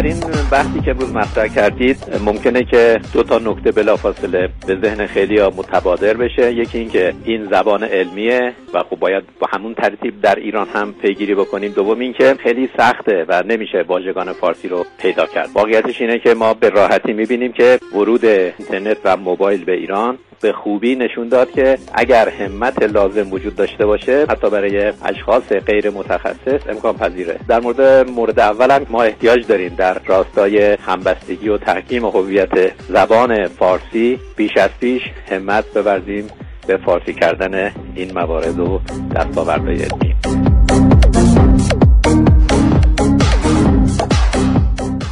[0.01, 0.19] در این
[0.51, 5.53] بحثی که بود مطرح کردید ممکنه که دو تا نکته بلافاصله به ذهن خیلی ها
[5.57, 6.53] متبادر بشه.
[6.53, 11.35] یکی اینکه این زبان علمیه و خب باید با همون ترتیب در ایران هم پیگیری
[11.35, 11.71] بکنیم.
[11.71, 15.49] دوم اینکه خیلی سخته و نمیشه واژگان فارسی رو پیدا کرد.
[15.53, 20.53] واقعیتش اینه که ما به راحتی می‌بینیم که ورود اینترنت و موبایل به ایران به
[20.53, 26.61] خوبی نشون داد که اگر همت لازم وجود داشته باشه حتی برای اشخاص غیر متخصص
[26.69, 27.39] امکان پذیره.
[27.47, 33.47] در مورد مورد اول هم ما احتیاج داریم در راستای همبستگی و تحکیم هویت زبان
[33.47, 35.01] فارسی بیش از پیش
[35.31, 36.27] همت بورزیم
[36.67, 38.81] به فارسی کردن این موارد و
[39.15, 40.50] دستاوردهای علمی.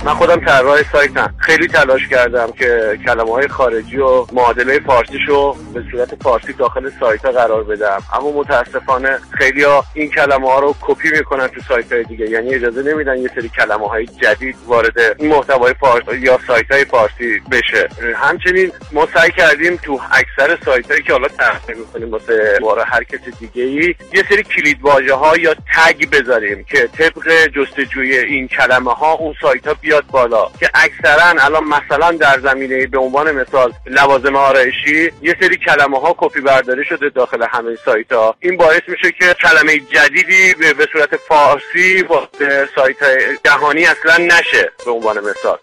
[0.10, 5.84] من خودم طراح سایتم خیلی تلاش کردم که کلمه های خارجی و معادله فارسیشو به
[5.92, 8.04] صورت فارسی داخل سایت ها قرار بدم.
[8.14, 12.30] اما متاسفانه خیلی ها این کلمه ها رو کپی می‌کنن تو سایت های دیگه.
[12.30, 16.86] یعنی اجازه نمیدن یه سری کلمه های جدید وارد این محتوای فارسی یا سایت های
[16.86, 17.90] فارسی بشه.
[18.16, 23.20] همچنین ما سعی کردیم تو اکثر سایت هایی که حالا تحقیق می‌کنیم واسه هر کس
[23.40, 28.94] دیگه ای یه سری کلید واژه ها یا تگ بذاریم که طبق جستجوی این کلمه
[28.94, 30.52] ها اون سایت ها بیاد بالا.
[30.60, 36.16] که اکثرا الان مثلا در زمینه به عنوان مثال لوازم آرایشی یه سری کلمه ها
[36.18, 41.16] کپی برداری شده داخل همه سایت ها این باعث میشه که کلمه جدیدی به صورت
[41.16, 42.98] فارسی واسه سایت
[43.46, 45.58] جهانی اصلا نشه به عنوان مثال.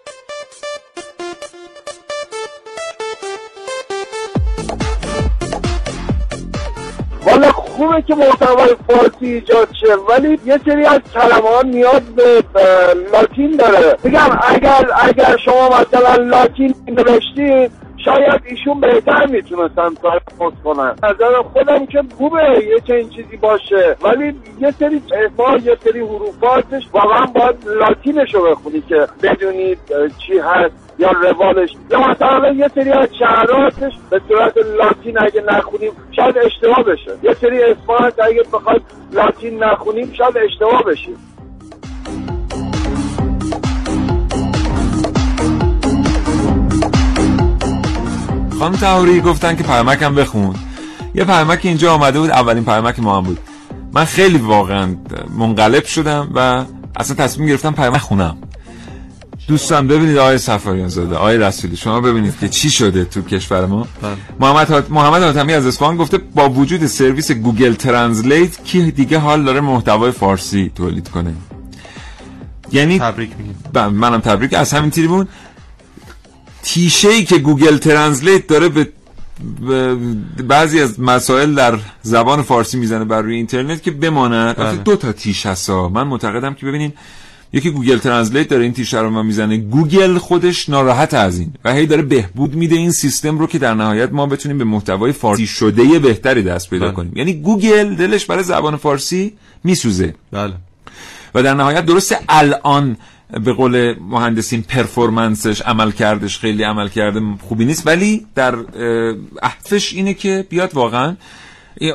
[7.76, 12.44] خوبه که محتوای فارسی ایجاد شه ولی یه سری از کلمه ها نیاز به
[13.12, 13.96] لاتین داره.
[14.04, 21.86] بگم اگر اگر شما مثلا لاتین نوشتید شاید ایشون بهتر می‌تونستن تلفظ کنن نظر خودم
[21.86, 27.56] که خوبه یه چنین چیزی باشه ولی یه سری اسما یه سری حروفاتش واقعا باید
[27.66, 29.78] لاتینش رو بخونی که بدونید
[30.26, 30.85] چی هست.
[30.98, 36.82] یا روالش یا مثلا یه سری از شهراتش به صورت لاتین اگه نخونیم شاید اشتباه
[36.82, 37.10] بشه.
[37.22, 38.82] یه سری اسما هست اگه بخواد
[39.12, 41.16] لاتین نخونیم شاید اشتباه بشیم
[48.58, 50.54] خانم تهوری گفتن که پیامکم بخون.
[51.14, 53.38] یه پیامک اینجا آمده بود اولین پیامک ما هم بود.
[53.92, 54.96] من خیلی واقعا
[55.38, 56.64] منقلب شدم و
[56.96, 58.38] اصلا تصمیم گرفتم پیامک نخونم.
[59.48, 63.88] دوستان ببینید آقای سفاریان زاده آقای رسولی شما ببینید که چی شده تو کشور ما.
[64.40, 64.90] محمد هات...
[64.90, 70.10] محمد حاتمی از اصفهان گفته با وجود سرویس Google Translate کی دیگه حال داره محتوای
[70.10, 71.34] فارسی تولید کنه.
[72.72, 74.54] یعنی تبریک میگم منم تبریک.
[74.54, 75.28] از همین تریبون
[76.62, 78.88] تیشه ای که Google Translate داره به
[80.42, 84.56] بعضی از مسائل در زبان فارسی می‌زنه بر روی اینترنت که بماند.
[84.56, 84.76] بله.
[84.76, 86.92] دو تا تیشه ستا من معتقدم که ببینین
[87.56, 89.56] یکی Google Translate داره این تیشه رو می‌زنه.
[89.56, 93.74] گوگل خودش ناراحت از این و هی داره بهبود میده این سیستم رو که در
[93.74, 96.94] نهایت ما بتونیم به محتوای فارسی شده بهتری دست پیدا بله.
[96.94, 97.12] کنیم.
[97.16, 99.32] یعنی گوگل دلش برای زبان فارسی
[99.64, 100.14] میسوزه.
[100.32, 100.52] بله.
[101.34, 102.96] و در نهایت درسته الان
[103.44, 108.54] به قول مهندسین پرفورمنسش عمل کردش خیلی عمل کرده خوبی نیست ولی در
[109.42, 111.16] اهدفش اینه که بیاد واقعا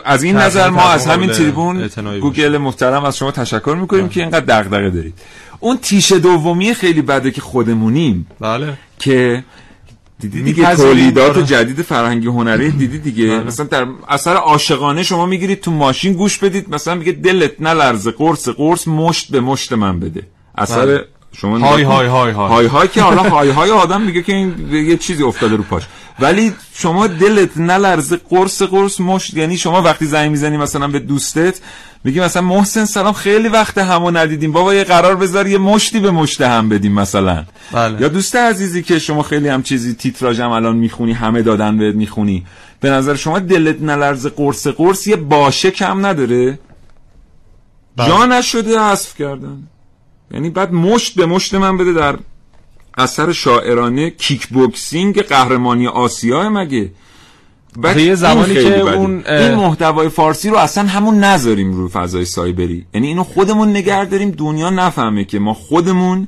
[0.06, 1.90] از این نظر ما از همین تریبون
[2.22, 5.14] گوگل محترم از شما تشکر می‌کنیم که اینقدر دغدغه دارید.
[5.62, 9.44] اون تیشه دومی خیلی بده که خودمونیم بله که
[10.20, 11.46] دیدی دیگه تولیدات آره.
[11.46, 13.44] جدید فرهنگی هنری دیدی دیگه بله.
[13.44, 18.50] مثلا در اثر عاشقانه شما می‌گیرید تو ماشین گوش بدید مثلا میگه دلت نلرزه قرص
[18.50, 20.24] قرص مشت به مشت من بده
[20.56, 21.06] اثر بله.
[21.34, 22.50] شما های های های های.
[22.50, 25.84] های های که حالا های های آدم میگه که این یه چیزی افتاده رو پاش.
[26.20, 29.34] ولی شما دلت نلرزه قرص قرص مشت.
[29.34, 31.62] یعنی شما وقتی زنگ می‌زنی مثلا به دوستت
[32.04, 34.52] میگی مثلا محسن سلام خیلی وقت همو ندیدیم.
[34.52, 37.46] بابا یه قرار بذار یه مشتی به مشت هم بدیم مثلا.
[37.72, 38.02] بله.
[38.02, 41.96] یا دوست عزیزی که شما خیلی هم چیزی تیتراژ هم الان می‌خونی همه دادن بهت
[41.96, 42.46] می‌خونی.
[42.80, 46.60] به نظر شما دلت نلرزه قرص قرص یه باشه کم نداره؟
[47.98, 48.08] بله.
[48.08, 49.64] جا نشده حذف کردن.
[50.34, 52.18] یعنی بعد مشت به مشت من بده در
[52.98, 56.92] اثر شاعرانه کیک بوکسینگ قهرمانی آسیا مگه؟
[57.78, 62.86] بعد یه زمانی که اون این محتوای فارسی رو اصلا همون نذاریم رو فضای سایبری.
[62.94, 66.28] یعنی اینو خودمون نگه داریم دنیا نفهمه که ما خودمون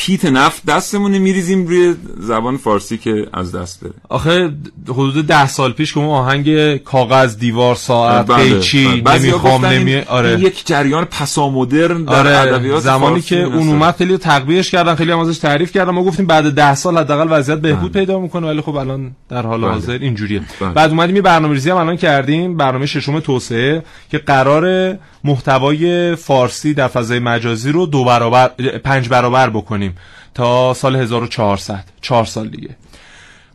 [0.00, 4.50] پیت نفت دستمونه میریزیم روی زبان فارسی که از دست بره آخه
[4.88, 8.54] حدود ده سال پیش که اون آهنگ کاغذ دیوار ساعت بله.
[8.54, 9.18] قیچی بله.
[9.18, 12.80] نمی‌خوام نمی آره یک جریان پسامدرن در آره.
[12.80, 16.54] زمانی که اون اومد خیلی تقویش کردن خیلی هم ازش تعریف کردن ما گفتیم بعد
[16.54, 18.00] ده سال حداقل وضعیت بهبود بله.
[18.00, 19.70] پیدا می‌کنه ولی خب الان در حال بله.
[19.70, 20.72] حاضر اینجوریه بله.
[20.72, 26.88] بعد اومدیم یه برنامه‌ریزی هم الان کردیم برنامه ششم توسعه که قرار محتوای فارسی در
[26.88, 28.48] فضای مجازی رو دو برابر
[28.84, 29.89] پنج برابر بکنیم
[30.34, 32.76] تا سال 1400 چهار سال دیگه.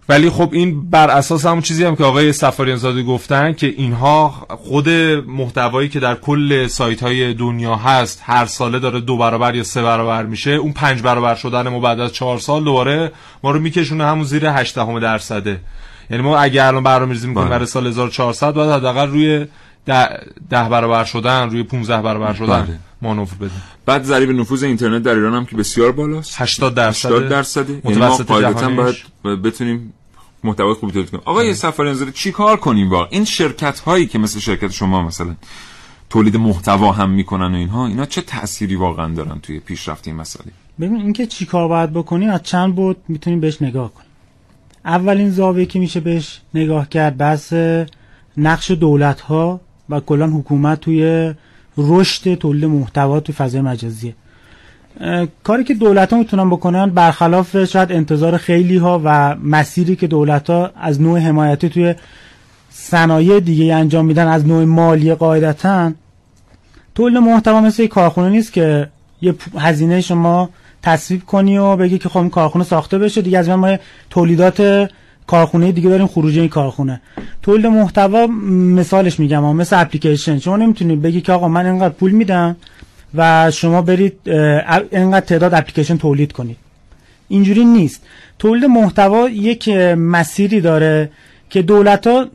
[0.10, 4.46] ولی خب این بر اساس همون چیزی هم که آقای سفاریان زاده گفتن که اینها
[4.50, 4.90] خود
[5.28, 9.82] محتوایی که در کل سایت های دنیا هست هر ساله داره دو برابر یا سه
[9.82, 10.52] برابر میشه.
[10.52, 13.12] اون پنج برابر شدن ما بعد از چهار سال دوباره
[13.44, 15.60] ما رو میکشونه همون زیر 8 درصده.
[16.10, 17.56] یعنی ما اگر الان برنامه‌ریزی می‌کنیم بله.
[17.56, 19.46] برای سال 1400 باید حداقل روی
[19.86, 20.10] ده,
[20.50, 22.62] ده برابر شدن روی 15 برابر شدن.
[22.62, 22.80] بله.
[23.06, 23.52] مانور بده
[23.86, 26.42] بعد ضریب نفوذ اینترنت در ایران هم که بسیار بالاست.
[26.42, 27.70] 80 درصد 80 درصد.
[27.70, 28.70] یعنی ما قاعدتا
[29.24, 29.94] باید بتونیم
[30.44, 31.24] محتوای خوبی تولید کنیم.
[31.26, 35.36] آقای سفاریان زاده چی کار کنیم واقعا؟ این شرکت هایی که مثل شرکت شما مثلا
[36.10, 40.52] تولید محتوا هم می‌کنن و اینها اینا چه تأثیری واقعا دارن توی پیشرفت این مسئله؟
[40.80, 44.10] ببین اینکه چی کار باید بکنیم از چند بود می‌تونیم بهش نگاه کنیم.
[44.86, 47.54] اولین زاویه که میشه بهش نگاه کرد بحث
[48.38, 51.34] نقش دولت ها و کلان حکومت توی
[51.78, 54.16] رشد تولید محتوا توی فضای مجازیه.
[55.00, 60.08] اه، کاری که دولت ها می‌تونن بکنن برخلاف شاید انتظار خیلی ها و مسیری که
[60.08, 61.96] دولت ها از نوع حمایتی توی
[62.70, 65.92] صنایع دیگه انجام میدن از نوع مالی قاعدتا
[66.96, 68.90] تولید محتوا مثل یک کارخونه نیست که
[69.22, 70.50] یه هزینه شما
[70.84, 73.22] تصویب کنی و بگی که خب کارخونه ساخته بشه.
[73.22, 74.90] دیگه از من تولیدات
[75.28, 77.02] کارخونه دیگه داریم خروجی این کارخونه.
[77.42, 80.40] تولید محتوا مثالش میگم مثل اپلیکیشن.
[80.40, 82.56] شما نمی‌تونید بگی که آقا من اینقدر پول میدم
[83.16, 84.14] و شما برید
[84.92, 86.58] اینقدر تعداد اپلیکیشن تولید کنید.
[87.28, 88.02] اینجوری نیست.
[88.40, 91.10] تولید محتوا یک مسیری داره
[91.50, 92.26] که دولت ها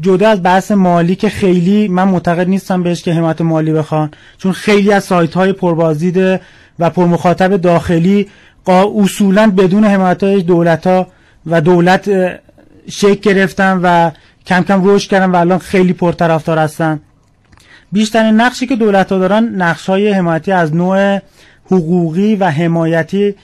[0.00, 4.52] جدا از بحث مالی که خیلی من معتقد نیستم بهش که حمایت مالی بخوان چون
[4.52, 6.40] خیلی از سایت های پربازدید
[6.78, 8.28] و پرمخاطب داخلی
[8.66, 11.06] اصولا بدون حمایت های دولت ها
[11.46, 12.10] و دولت
[12.90, 14.10] شکل گرفتن و
[14.46, 17.00] کم کم رشد کردن و الان خیلی پرطرفدار هستن.
[17.92, 21.18] بیشترین نقشی که دولت ها دارن نقش های حمایتی از نوع
[21.66, 23.34] حقوقی و حمایتی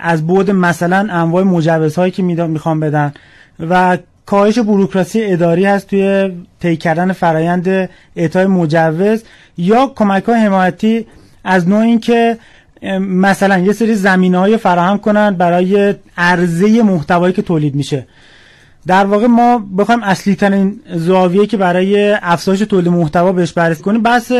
[0.00, 3.12] از بود مثلا انواع مجوزهایی که می‌خوان بدن.
[3.60, 9.24] و کاهش بروکراسی اداری هست توی طی کردن فرایند اعطای مجوز
[9.58, 11.06] یا کمک های حمایتی
[11.44, 12.38] از نوع اینکه
[13.00, 18.06] مثلا یه سری زمینه های فراهم کنن برای عرضه محتوایی که تولید میشه.
[18.86, 24.02] در واقع ما بخوایم اصلی ترین زاویه که برای افزایش تولید محتوا بهش بررسی کنیم
[24.02, 24.32] بحث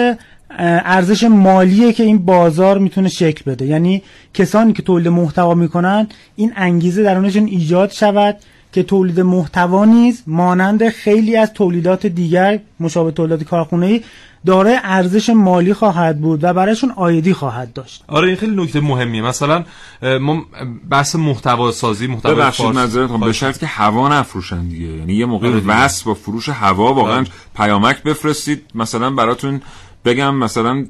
[0.51, 3.67] ارزش مالیه که این بازار می‌تونه شکل بده.
[3.67, 4.03] یعنی
[4.35, 8.37] کسانی که تولید محتوا می‌کنن این انگیزه درونشون ایجاد شود
[8.73, 14.03] که تولید محتوا نیز مانند خیلی از تولیدات دیگر مشابه تولیدات کارخانه‌ای
[14.47, 19.23] دارای ارزش مالی خواهد بود و برایشون آیدی خواهد داشت آره این خیلی نکته مهمیه
[19.23, 19.65] مثلا
[20.21, 20.43] ما
[20.91, 23.21] بحث محتوا سازی محتوا ببخشید فارسی- معذرت می‌خوام.
[23.21, 25.63] به شرط که هوا نفروشن دیگه یعنی یه موقع آره.
[25.67, 27.29] وصل با فروش هوا واقعا بله.
[27.57, 29.61] پیامک بفرستید مثلا براتون
[30.05, 30.85] بگم مثلا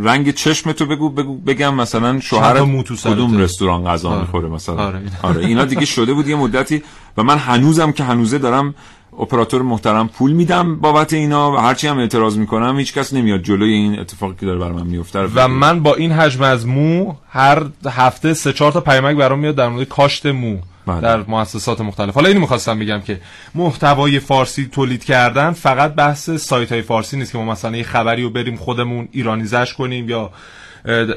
[0.00, 2.60] رنگ چشم تو بگو بگو بگم مثلا شوهر.
[3.04, 4.20] کدوم رستوران غذا آره.
[4.20, 5.02] می‌خوره مثلا آره.
[5.22, 6.82] آره اینا دیگه شده بود یه مدتی
[7.16, 8.74] و من هنوزم که هنوزه دارم
[9.20, 13.72] اپراتور محترم پول میدم بابت اینا و هرچی هم اعتراض می‌کنم هیچ کس نمیاد جلوی
[13.72, 15.48] این اتفاقی که داره برای من میفته و.
[15.48, 19.68] من با این حجم از مو هر هفته سه چهار تا پیامک برام میاد در
[19.68, 21.00] مورد کاشت مو بله.
[21.00, 23.20] در مؤسسات مختلف حالا اینو می‌خواستم بگم که
[23.54, 28.22] محتوای فارسی تولید کردن فقط بحث سایت های فارسی نیست که ما مثلا یه خبری
[28.22, 30.30] رو بریم خودمون ایرانیزش کنیم یا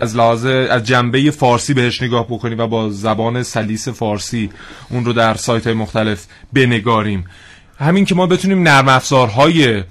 [0.02, 4.50] از لحاظ از جنبه فارسی بهش نگاه بکنیم و با زبان سلیس فارسی
[4.89, 7.26] اون رو در سایت های مختلف بنگاریم
[7.80, 9.84] همین که ما بتونیم نرم افزارهای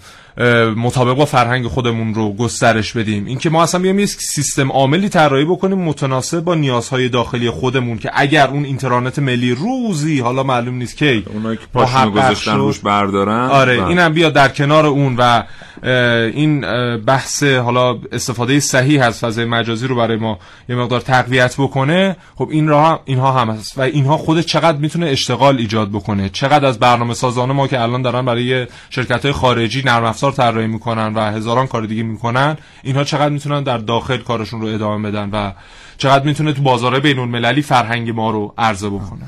[0.76, 5.44] مطابق با فرهنگ خودمون رو گسترش بدیم اینکه ما اصلا بیایم یه سیستم عاملی طراحی
[5.44, 10.96] بکنیم متناسب با نیازهای داخلی خودمون که اگر اون اینترنت ملی روزی حالا معلوم نیست
[10.96, 12.56] کی اونایی که محقق گذاشتن.
[12.56, 13.86] روش بردارن آره بله.
[13.86, 15.42] اینم بیا در کنار اون و
[15.82, 16.60] این
[16.96, 22.48] بحث حالا استفاده صحیح از فضای مجازی رو برای ما یه مقدار تقویت بکنه خب
[22.50, 26.78] این راه اینها هم هست و اینها خود چقدر می‌تونه اشتغال ایجاد بکنه چقدر از
[26.78, 31.20] برنامه سازان ما که الان دارن برای شرکت های خارجی نرم افزار طراحی می‌کنن و
[31.20, 35.52] هزاران کار دیگه می‌کنن اینها چقدر می‌تونن در داخل کارشون رو ادامه بدن و
[35.98, 39.22] چقدر می‌تونه تو بازار بین المللی فرهنگ ما رو عرضه بکنه.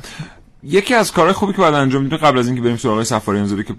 [0.62, 3.62] یکی از کارهای خوبی که باید انجام بدیم قبل از اینکه بریم سراغ سفاریان زاده
[3.62, 3.74] که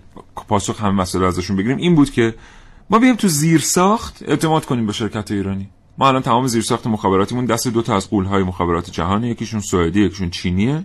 [0.48, 2.36] پاسخ هم مسئله ازشون بگیریم این بود که
[2.90, 5.70] ما بیایم تو زیر ساخت اعتماد کنیم به شرکت ایرانی.
[5.98, 10.06] ما الان تمام زیر ساخت مخابراتیمون دست دو تا از قولهای مخابرات جهانی یکیشون سوئدی
[10.06, 10.84] یکیشون چینیه.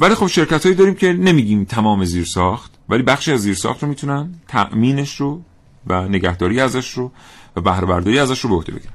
[0.00, 3.82] ولی خب شرکت هایی داریم که نمیگیم تمام زیر ساخت ولی بخشی از زیر ساخت
[3.82, 5.42] رو می‌تونن تأمینش رو
[5.86, 7.12] و نگهداری ازش رو
[7.56, 8.92] و بهره برداری ازش رو به عهده بگیرن.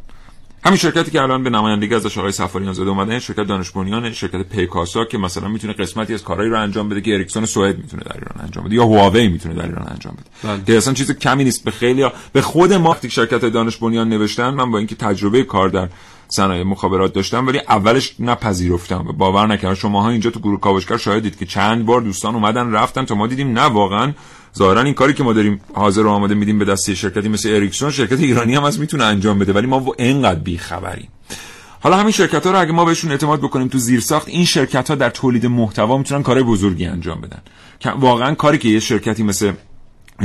[0.66, 4.42] همین شرکتی که الان به نمایندگی ازش آقای سفاریان زاده اومدن شرکت دانش بنیان شرکت
[4.42, 8.14] پیکاسا که مثلا می‌تونه قسمتی از کارهایی رو انجام بده که اریکسون سوئد می‌تونه در
[8.14, 10.54] ایران انجام بده یا هواوی می‌تونه در ایران انجام بده.
[10.54, 10.64] بله.
[10.66, 11.64] که اصلا چیز کمی نیست.
[11.64, 15.70] به خیلی به خود ما وقتی شرکت دانش بنیان نوشتن من با اینکه تجربه کار
[15.70, 15.90] در
[16.36, 19.04] صنایع مخابرات داشتم ولی اولش نپذیرفتم.
[19.04, 19.76] باور نکردم.
[19.76, 23.52] شماها اینجا تو گروه کاوشگر شاهدید که چند بار دوستان اومدن رفتن تا ما دیدیم
[23.52, 24.14] نه واقعا.
[24.58, 27.92] ظاهرا این کاری که ما داریم حاضر و آماده میدیم به دست شرکتی مثل اریکسون
[27.92, 31.08] شرکت ایرانی هم از می‌تونه انجام بده ولی ما و اینقدر بیخبریم.
[31.80, 34.90] حالا همین شرکت ها رو اگه ما بهشون اعتماد بکنیم تو زیر ساخت این شرکت
[34.90, 37.42] ها در تولید محتوا می‌تونن کار بزرگی انجام بدن.
[38.00, 39.52] واقعا کاری که یه شرکتی مثل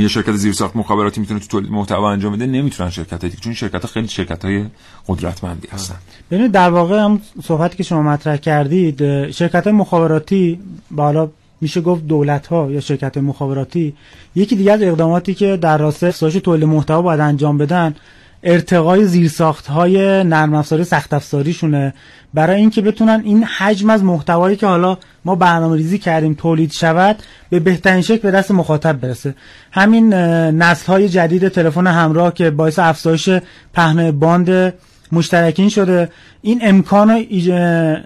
[0.01, 3.55] یه شرکت زیر ساخت مخابراتی می‌تونه تو تولید محتوا انجام بده نمی‌تونن شرکت هایی چون
[3.55, 4.65] شرکت ها خیلی شرکت های
[5.09, 5.97] قدرتمندی هستن.
[6.31, 11.29] ببینید در واقع هم صحبتی که شما مطرح کردید شرکت های مخابراتی بالا
[11.61, 13.95] میشه گفت دولت ها یا شرکت مخابراتی
[14.35, 17.95] یکی دیگه از اقداماتی که در راستای افزایش تولید محتوا باید انجام بدن
[18.43, 21.95] ارتقای زیرساخت های نرم افزاری سخت افزاریشونه
[22.35, 27.17] برای اینکه بتونن این حجم از محتوایی که حالا ما برنامه ریزی کردیم تولید شود
[27.51, 29.35] به بهترین شکل به دست مخاطب برسه.
[29.71, 33.31] همین نسل های جدید تلفن همراه که باعث افزایش
[33.73, 34.75] پهنای باند
[35.13, 36.09] مشترکین شده
[36.43, 37.23] این امکان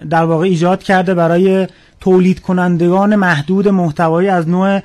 [0.09, 1.67] در واقع ایجاد کرده برای
[2.01, 4.79] تولید کنندگان محدود محتوایی از نوع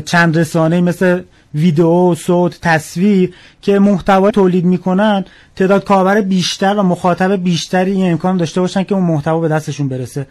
[0.00, 1.20] چند رسانه مثل
[1.54, 5.24] ویدئو، صوت، تصویر که محتوا تولید می‌کنن
[5.56, 9.88] تعداد کاربر بیشتر و مخاطب بیشتری این امکان داشته باشن که اون محتوا به دستشون
[9.88, 10.26] برسه.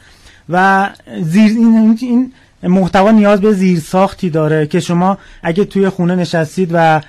[0.49, 0.89] و
[1.21, 6.69] زیر این, این محتوا نیاز به زیر ساختی داره که شما اگه توی خونه نشستید
[6.73, 7.01] و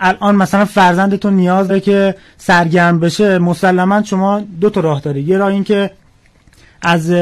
[0.00, 5.20] الان مثلا فرزندتون نیاز داره که سرگرم بشه مسلما شما دو تا راه داره.
[5.20, 5.90] یه راه این که
[6.82, 7.12] از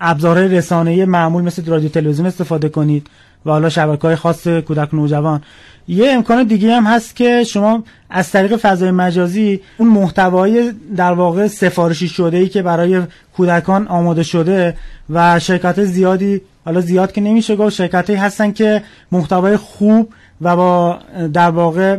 [0.00, 3.06] ابزارهای رسانه‌ای معمول مثل رادیو تلویزیون استفاده کنید.
[3.48, 5.42] و حالا شبکه های خاص کودک نوجوان.
[5.88, 11.46] یه امکان دیگه هم هست که شما از طریق فضای مجازی اون محتوای در واقع
[11.46, 13.02] سفارشی شده ای که برای
[13.36, 14.76] کودکان آماده شده
[15.10, 18.82] و شرکت زیادی حالا زیاد که نمیشه گفت شرکت هستن که
[19.12, 20.08] محتوای خوب
[20.40, 20.98] و با
[21.32, 21.98] در واقع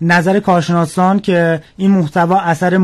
[0.00, 2.78] نظر کارشناسان که این محتوا اثر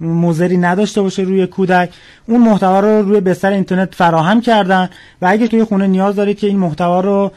[0.00, 1.90] مزری نداشته باشه روی کودک
[2.26, 4.88] اون محتوا رو روی بستر اینترنت فراهم کردن.
[5.22, 7.32] و اگه توی خونه نیاز دارید که این محتوا رو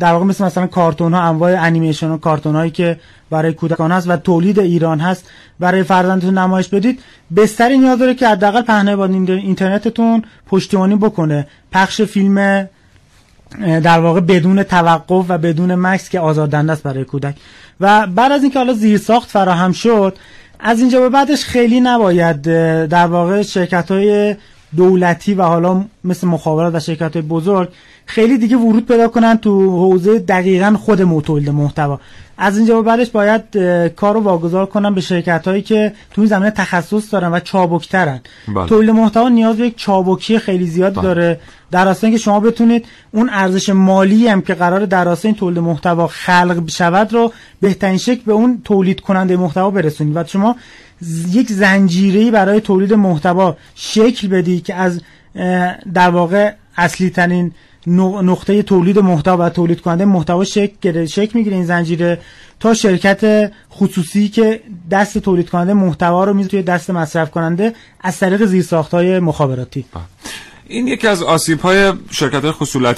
[0.00, 2.98] در واقع مثل مثلا کارتون ها انواع انیمیشن و کارتون هایی که
[3.30, 5.24] برای کودکان هست و تولید ایران هست
[5.60, 7.00] برای فرزندتون نمایش بدید.
[7.36, 11.46] بستری نیاز داره که حداقل پهنه با اینترنتتون پشتیبانی بکنه.
[11.72, 12.68] پخش فیلم
[13.82, 17.34] در واقع بدون توقف و بدون مکس که آزاردنده است برای کودک.
[17.80, 20.16] و بعد از اینکه حالا زیر ساخت فراهم شد
[20.60, 22.42] از اینجا به بعدش خیلی نباید
[22.86, 24.36] در واقع شرکت های
[24.76, 27.68] دولتی و حالا مثل مخابرات و شرکت های بزرگ
[28.06, 32.00] خیلی دیگه ورود پیدا کنن تو حوزه دقیقا خود تولید محتوا
[32.38, 33.56] از اینجا به بعدش باید
[33.88, 38.20] کار رو واگذار کنن به شرکت هایی که تو این زمینه تخصص دارن و چابکترن
[38.54, 38.66] بله.
[38.66, 41.02] تولید محتوا نیاز به یک چابکی خیلی زیادی بله.
[41.04, 41.40] داره
[41.70, 45.58] در اصل که شما بتونید اون ارزش مالی هم که قرار در اصل این تولید
[45.58, 50.56] محتوا خلق شود رو بهترین شکل به اون تولید کننده محتوا برسونید و شما
[51.32, 55.00] یک زنجیره برای تولید محتوا شکل بدی که از
[55.94, 57.52] در واقع اصلی ترین
[57.86, 62.20] نقطه تولید محتوا و تولید کننده محتوا شکل شکل می‌گیره این زنجیره
[62.60, 64.60] تا شرکت خصوصی که
[64.90, 69.84] دست تولید کننده محتوا رو می‌ذاره توی دست مصرف کننده از طریق زیرساخت‌های مخابراتی.
[70.66, 72.44] این یکی از آسیب های شرکت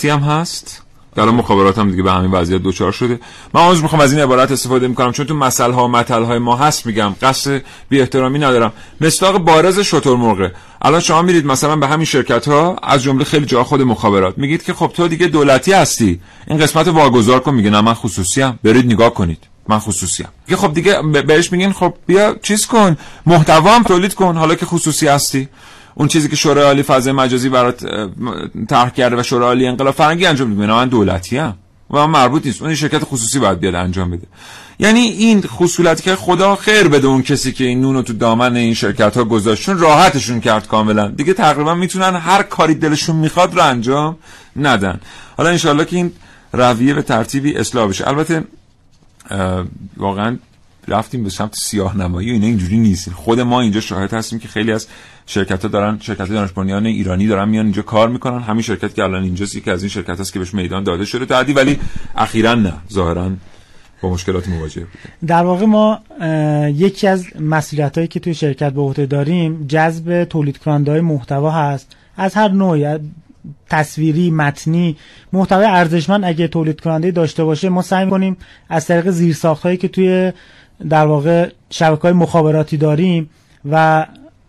[0.04, 0.82] هم هست.
[1.18, 3.20] در مخابرات هم دیگه به همین وضعیت دوچار شده.
[3.54, 6.56] من عذر می‌خوام از این عبارت استفاده می‌کنم چون تو مسئله ها مطل های ما
[6.56, 8.72] هست میگم قصد بی احترامی ندارم.
[9.00, 10.52] مصداق بارز شطور مرغه.
[10.82, 14.62] الان شما میرید مثلا به همین شرکت ها از جمله خیلی جا خود مخابرات میگید
[14.62, 16.20] که خب تو دیگه دولتی هستی.
[16.46, 17.54] این قسمت واگذار کن.
[17.54, 19.38] میگه نه من خصوصی هم برید نگاه کنید.
[19.68, 22.96] من خصوصی هم خب دیگه بهش میگین خب بیا چیز کن.
[23.26, 24.36] محتوا هم تولید کن.
[24.36, 25.48] حالا که خصوصی هستی.
[25.98, 27.86] اون چیزی که شورای عالی فضای مجازی برات
[28.68, 30.72] طرح کرده و شورای عالی انقلاب فرنگی انجام میده.
[30.72, 31.56] من دولتی ام.
[31.90, 32.62] و من مربوط نیست.
[32.62, 34.26] اون شرکت خصوصی باید بیاد انجام بده.
[34.78, 38.74] یعنی این خصولتی که خدا خیر بده اون کسی که این نونو تو دامن این
[38.74, 41.08] شرکت ها گذاشتون راحتشون کرد کاملا.
[41.08, 44.16] دیگه تقریبا می‌تونن هر کاری دلشون می‌خواد رو انجام
[44.56, 45.00] ندن.
[45.36, 46.12] حالا انشالله که این
[46.52, 48.08] رویه به ترتیبی اصلاح بشه.
[48.08, 48.44] البته
[49.96, 50.36] واقعا
[50.88, 54.48] رفتیم به سمت سیاه نمایی و اینا اینجوری نیست خود ما اینجا شاهد هستیم که
[54.48, 54.86] خیلی از
[55.28, 58.40] شرکت ها دارن شرکت دانش بنیان ایرانی دارن میان اینجا کار می‌کنن.
[58.40, 61.26] همین شرکت که الان اینجاست یکی از این شرکت هست که بهش میدان داده شده
[61.26, 61.78] تعدی ولی
[62.16, 62.72] اخیرا نه.
[62.92, 63.30] ظاهرا
[64.02, 66.00] با مشکلات مواجه بوده در واقع ما
[66.68, 71.50] یکی از مسئولیت هایی که توی شرکت به عهده داریم جذب تولید کننده های محتوا
[71.50, 71.96] هست.
[72.16, 72.98] از هر نوعی
[73.70, 74.96] تصویری متنی.
[75.32, 78.36] محتوای ارزشمند اگه تولید کننده داشته باشه ما سعی کنیم
[78.68, 80.32] از طریق زیرساخت هایی که توی
[80.88, 83.30] در واقع شبکه های مخابراتی داریم
[83.70, 84.06] و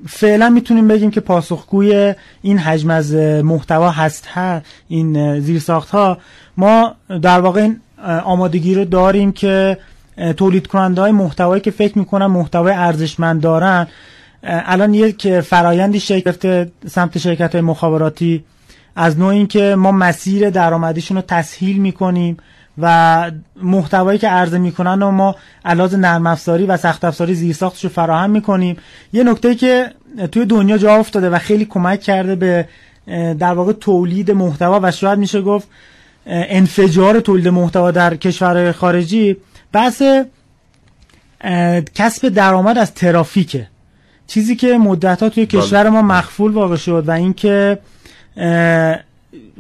[0.07, 6.17] فعلا می‌تونیم بگیم که پاسخگوی این حجم از محتوا هست ها این زیرساخت ها
[6.57, 7.79] ما در واقع این
[8.23, 9.77] آمادگی رو داریم که
[10.37, 13.87] تولید کننده های محتوایی که فکر می‌کنن محتوای ارزشمند دارن.
[14.43, 18.43] الان یک فرایندی شکل سمت شرکت های مخابراتی
[18.95, 22.37] از نوع اینکه ما مسیر درآمدیشون رو تسهیل می‌کنیم.
[22.81, 23.31] و
[23.63, 28.29] محتوایی که عرضه می‌کنن و ما علاوه نرم افزاری و سخت افزاری زیرساختش رو فراهم
[28.29, 28.77] می‌کنیم.
[29.13, 29.91] یه نکته که
[30.31, 32.67] توی دنیا جا افتاده و خیلی کمک کرده به
[33.39, 35.67] در واقع تولید محتوا و شاید میشه گفت
[36.25, 39.37] انفجار تولید محتوا در کشورهای خارجی
[39.71, 40.01] بحث
[41.95, 43.67] کسب درآمد از ترافیکه.
[44.27, 47.79] چیزی که مدت ها توی کشور ما مخفول واقع شد و اینکه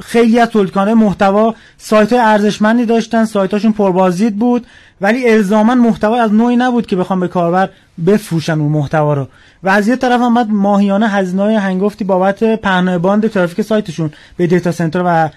[0.01, 4.67] خیلی از تولید محتوا سایت ارزشمندی داشتن سایت هاشون پربازدید بود
[5.01, 7.69] ولی الزاما محتوا از نوعی نبود که بخوام به کاربر
[8.05, 9.27] بفروشن اون محتوا رو.
[9.63, 14.11] و از یه طرف هم بعد ماهیانه هزینه های هنگفتی بابت پهنای باند ترافیک سایتشون
[14.37, 15.29] به دیتا سنتر و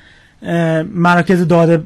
[0.94, 1.84] مراکز داده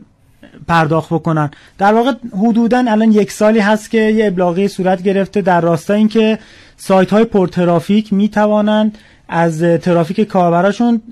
[0.68, 1.50] پرداخت بکنن.
[1.78, 6.38] در واقع حدودا الان یک سالی هست که یه ابلاغی صورت گرفته در راستای اینکه
[6.76, 11.02] سایت های پرترافیک می توانند از ترافیک کاربراشون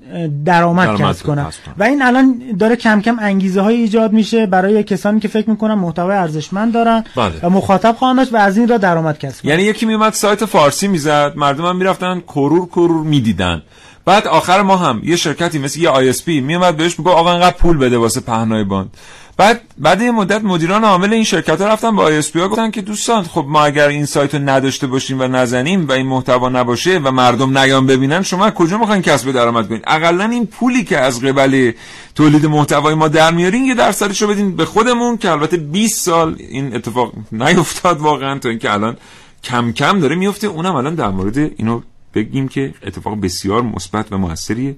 [0.45, 1.45] درآمد کسب کنن.
[1.77, 5.73] و این الان داره کم کم انگیزه هایی ایجاد میشه برای کسانی که فکر می‌کنن
[5.73, 7.33] محتوای ارزشمند دارن بله.
[7.43, 9.51] و مخاطب خواهند داشت و از این راه درآمد کسب کنن.
[9.51, 13.61] یعنی یکی میومد سایت فارسی می‌زد مردم هم می‌رفتن کرور کرور می‌دیدن.
[14.05, 17.77] بعد آخر ما هم یه شرکتی مثل یه ISP میومد بهش میگه آقا انقدر پول
[17.77, 18.89] بده واسه پهنای باند.
[19.37, 23.23] بعد بعد یه مدت مدیران عامل این شرکت ها رفتن با ISP گفتن که دوستان
[23.23, 27.11] خب ما اگر این سایت رو نداشته باشیم و نزنیم و این محتوا نباشه و
[27.11, 31.71] مردم نیام ببینن شما کجا می‌خواین کسب درآمد کنید اقلا این پولی که از قبل
[32.15, 36.35] تولید محتوای ما در میارین یه درصدش رو بدین به خودمون که البته 20 سال
[36.39, 38.97] این اتفاق نیفتاد واقعا تا اینکه الان
[39.43, 40.47] کم کم داره میفته.
[40.47, 41.81] اونم الان در مورد اینو
[42.13, 44.75] بگیم که اتفاق بسیار مثبت و موثریه.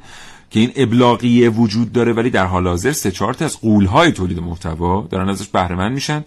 [0.50, 4.40] که این ابلاغیه وجود داره ولی در حال حاضر سه چهار تا از قولهای تولید
[4.40, 6.24] محتوا دارن ازش بهره میشن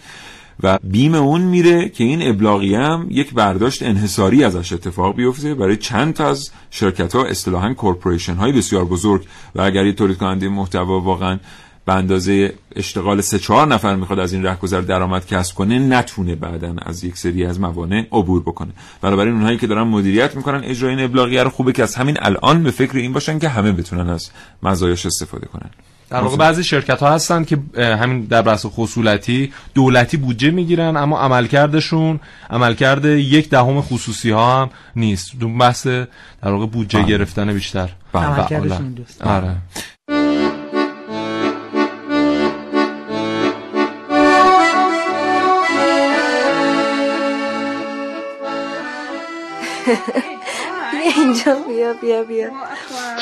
[0.62, 5.77] و بیم اون میره که این ابلاغیه هم یک برداشت انحصاری ازش اتفاق بیفته برای
[5.77, 9.25] چند تا از شرکت ها اصطلاحا کورپوریشن های بسیار بزرگ.
[9.55, 11.39] و اگر یه تولید کننده محتوا واقعا
[11.91, 16.74] به اندازه اشتغال سه چهار نفر می‌خواد از این رهگذر درآمد کسب کنه نتونه بعدا
[16.82, 18.70] از یک سری از موانع عبور بکنه.
[19.01, 22.62] بنابراین اونهایی که دارن مدیریت می‌کنن اجرای این ابلاغیه رو خوبه که از همین الان
[22.62, 24.30] به فکر این باشن که همه بتونن از
[24.62, 25.70] مزایاش استفاده کنن.
[26.11, 31.18] در واقع بعضی شرکت ها هستن که همین در بحث خصولتی دولتی بودجه می‌گیرن اما
[31.18, 32.20] عملکردشون
[32.51, 35.38] عملکرد یک دهم خصوصی ها هم نیست.
[35.41, 36.07] دون بحث در
[36.43, 37.09] واقع بودجه بله.
[37.09, 37.88] گرفتن بیشتر.
[38.12, 38.24] بله.
[38.24, 39.57] عملکردشون آره.
[50.93, 52.51] بیا اینجا بیا بیا بیا.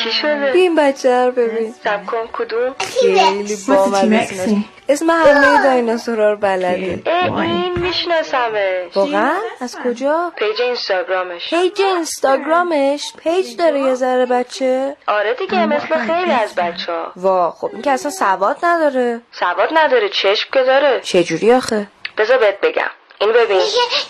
[0.03, 1.75] چی شده؟ بیا این بچه رو ببین.
[1.85, 4.57] سب کن کدوم؟ خیلی بامزه
[4.89, 7.03] اسم همه دایناسورا رو بلده
[7.43, 8.95] این میشناسمش.
[8.95, 11.51] واقعا؟ از کجا؟ page اینستاگرامش.
[11.51, 17.51] page اینستاگرامش؟ page داره یه ذره بچه؟ آره دیگه مثل خیلی از بچه ها وا
[17.51, 19.21] خب این که اصلا سواد نداره.
[19.33, 21.01] سواد نداره چشم که داره.
[21.01, 21.87] چجوری آخه؟
[22.19, 22.91] بذار بهت بگم.
[23.21, 23.61] این ببین.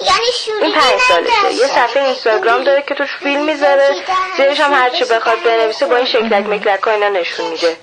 [0.00, 1.54] یعنی این پنج سالشه.
[1.54, 3.96] یه صفحه اینستاگرام داره که توش فیلم می‌ذاره.
[4.36, 7.76] زیرش هم هرچی بخواد بنویسه با این شکلک مکلک ها اینا نشون میده.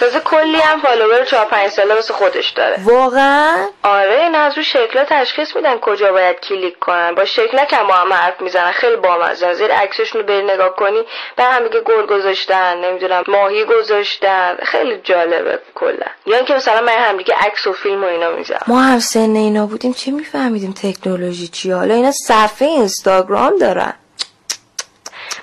[0.00, 2.76] تازه کلی هم follower چهار پنج ساله واسه خودش داره.
[2.84, 7.14] واقعا؟ آره این از رو شکلا تشخیص میدن کجا باید کلیک کنن.
[7.14, 8.72] با شکلک هم با هم حرف می‌زنن.
[8.72, 11.02] خیلی بامزه زیر عکسشون رو بری نگاه کنی
[11.36, 14.56] به هم دیگه گل گذاشتن نمی‌دونم ماهی گذاشتن.
[14.62, 16.06] خیلی جالبه کلا.
[16.26, 18.64] یا اینکه مثلا من هم دیگه عکس و فیلم و اینا می‌ذارم.
[18.66, 23.94] ما هم سن اینا بودیم چه میفهمیدیم تکنولوژی چیه حالا اینا صفحه اینستاگرام دارن.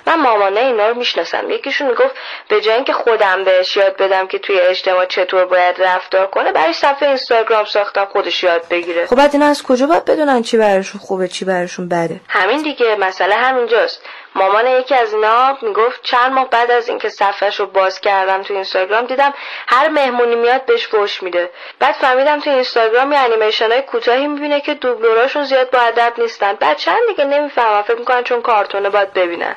[0.06, 1.50] من مامانه اینا رو می‌شناسم.
[1.50, 2.14] یکیشون می‌گفت
[2.48, 6.72] به جای اینکه خودم بهش یاد بدم که توی اجتماع چطور باید رفتار کنه برای
[6.72, 9.06] صفحه اینستاگرام ساختم خودش یاد بگیره.
[9.06, 12.96] خب بعد اینا از کجا باید بدونن چی براشون خوبه چی براشون بده؟ همین دیگه
[13.00, 14.00] مسئله همینجاست.
[14.36, 18.54] مامان یکی از اینا می‌گفت چند ماه بعد از اینکه صفحش رو باز کردم تو
[18.54, 19.34] اینستاگرام دیدم
[19.66, 21.50] هر مهمونی میاد بهش فوش میده.
[21.78, 26.52] بعد فهمیدم تو اینستاگرام یه انیمیشن های کوتاهی می‌بینه که دوبلوراشون زیاد با ادب نیستن.
[26.52, 29.54] بعد چند دیگه نمی‌فهمم فکر می‌کنن چون کارتونه باید ببینن.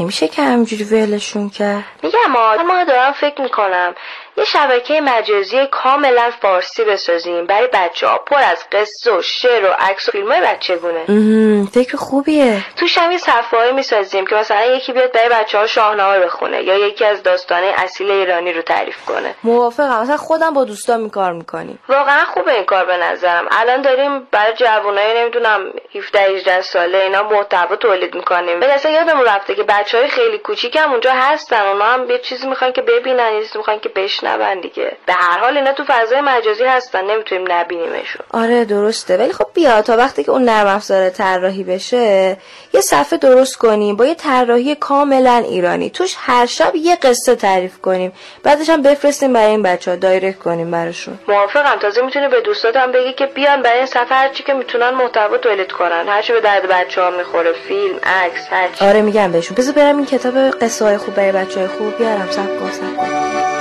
[0.00, 2.30] نمیشه که همجوری ولشون کرد؟ میگم
[2.66, 3.94] ما دارم فکر می‌کنم.
[4.38, 7.46] یه شبکه مجازی کاملا فارسی بسازیم.
[7.46, 11.04] برای بچه ها پر از قصه و شعر و عکس و فیلم های بچگونه
[11.74, 12.64] فکر خوبیه.
[12.76, 16.74] توش هم یه صفحه می‌سازیم که مثلا یکی بیاد برای بچه ها شاهنامه بخونه یا
[16.88, 19.34] یکی از داستانه اصیل ایرانی رو تعریف کنه.
[19.44, 20.02] موافقم.
[20.02, 21.78] مثلا خودم با دوستان می کار می‌کنیم.
[21.88, 23.46] واقعا خوبه این کار به نظرم.
[23.50, 25.60] الان داریم برای جوانای نمی‌دونم
[25.94, 28.60] 17 18 ساله اینا محتوا تولید می‌کنیم.
[28.60, 31.66] ولی اصلا یادمون رفته که بچه های خیلی کوچیک هم اونجا هستن.
[31.66, 34.92] اونا هم یه چیزی می‌خوان که ببینن یه چیزی می‌خوان که بشنن بشنون دیگه.
[35.06, 38.22] به هر حال اینا تو فضای مجازی هستن نمی‌تونیم نبینیمشون.
[38.32, 39.16] آره درسته.
[39.16, 42.36] ولی خب بیا تا وقتی که اون نرم افزار طراحی بشه
[42.72, 43.96] یه صفحه درست کنیم.
[43.96, 45.90] با یه طراحی کاملا ایرانی.
[45.90, 48.12] توش هر شب یه قصه تعریف کنیم.
[48.42, 51.18] بعدش هم بفرستیم برای این بچه ها دایرکت کنیم براشون.
[51.28, 51.78] موافقم.
[51.78, 55.72] تازه می‌تونی به دوستاتم بگی که بیان برای این صفحه هرچی که می‌تونن محتوا تولید
[55.72, 56.04] کنن.
[56.08, 57.52] هرچی به درد بچه ها می‌خوره.
[57.52, 59.56] فیلم عکس هرچی آره میگم بهشون.
[59.56, 62.28] بذار برم این کتاب قصه های خوب برای بچه های خوب بیارم.
[62.30, 63.57] سب کن سب کن.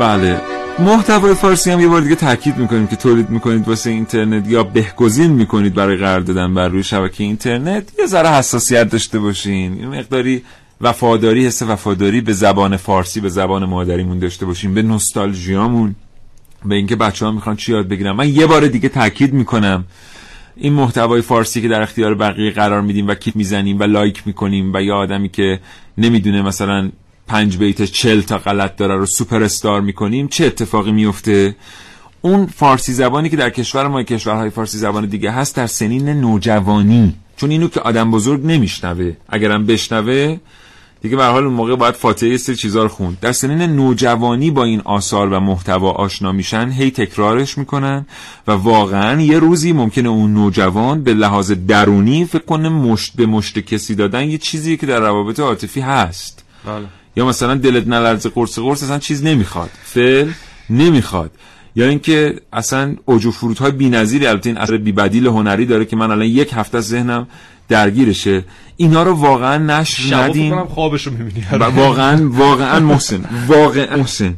[0.00, 0.40] بله.
[0.78, 5.30] محتوای فارسی هم یه بار دیگه تاکید می‌کنیم که تولید می‌کنید واسه اینترنت یا بهگزین
[5.30, 7.92] می‌کنید برای قرار دادن بر روی شبکه اینترنت.
[7.98, 9.72] یه ذره حساسیت داشته باشین.
[9.72, 10.42] این مقداری
[10.80, 15.94] وفاداری حس وفاداری به زبان فارسی به زبان مادریمون داشته باشیم به نوستالژیامون
[16.64, 18.12] به اینکه بچه ها می‌خوان چی یاد بگیرن.
[18.12, 19.84] من یه بار دیگه تاکید می‌کنم.
[20.56, 24.70] این محتوای فارسی که در اختیار بقیه قرار میدیم و کیپ می‌زنیم و لایک می‌کنیم
[24.74, 25.60] و یا آدمی که
[25.98, 26.90] نمی‌دونه مثلا
[27.26, 30.28] پنج بیت چل تا غلط داره رو سوپر استار می‌کنیم.
[30.28, 31.56] چه اتفاقی میفته
[32.22, 37.14] اون فارسی زبانی که در کشور ما کشورهای فارسی زبان دیگه هست در سنین نوجوانی.
[37.36, 39.12] چون اینو که آدم بزرگ نمیشنوه.
[39.28, 40.38] اگرم بشنوه
[41.02, 43.18] دیگه به حال اون موقع باید فاتحه سه چیزا رو خوند.
[43.20, 48.06] در سنین نوجوانی با این آثار و محتوا آشنا میشن هی تکرارش می‌کنن
[48.46, 53.58] و واقعا یه روزی ممکنه اون نوجوان به لحاظ درونی فکر کنه مشت به مشت
[53.58, 56.44] کسی دادن یه چیزی که در روابط عاطفی هست.
[56.66, 56.86] بله.
[57.16, 59.70] یا مثلا دلت نلرزه قرص قرص اصلا چیز نمی‌خواد.
[59.84, 60.28] فعل
[60.70, 61.30] نمی‌خواد.
[61.76, 66.10] یا اینکه اصلا اوج و فرودهای بی‌نظیری البته این اثر بی‌بدیل هنری داره که من
[66.10, 67.26] الان یک هفته از ذهنم
[67.68, 68.44] درگیرشه.
[68.76, 70.64] اینا رو واقعا نشر فکر ندیم.
[70.64, 71.46] خوابشو می‌بینی.
[71.76, 74.34] واقعا واقعا محسن واقعا محسن.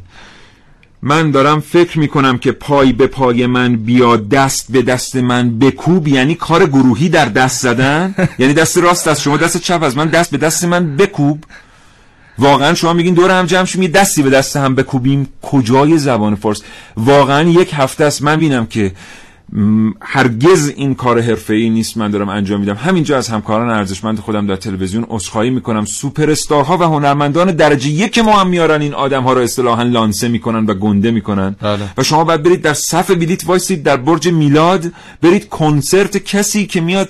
[1.01, 6.07] من دارم فکر می‌کنم که پای به پای من بیا دست به دست من بکوب
[6.07, 8.15] یعنی کار گروهی در دست زدن.
[8.39, 11.43] یعنی دست راست از شما دست چپ از من دست به دست من بکوب.
[12.39, 15.27] واقعا شما میگین دور هم جمع شیم یه دستی به دست هم بکوبیم.
[15.41, 16.61] کجای زبان فارس؟
[16.97, 18.21] واقعا یک هفته است.
[18.21, 18.91] من بینم که
[20.01, 22.75] هرگز این کار حرفه‌ای نیست من دارم انجام میدم.
[22.75, 25.85] همینجا از همکاران ارزشمند خودم در تلویزیون عذرخواهی می‌کنم.
[25.85, 28.81] سوپر استارها و هنرمندان درجه یک ما هم میارن.
[28.81, 31.55] این آدم ها رو اصطلاحا لانسه می‌کنن و گنده می‌کنن.
[31.61, 31.79] بله.
[31.97, 34.91] و شما باید برید در صف بلیت وایسید در برج میلاد.
[35.21, 37.09] برید کنسرت کسی که میاد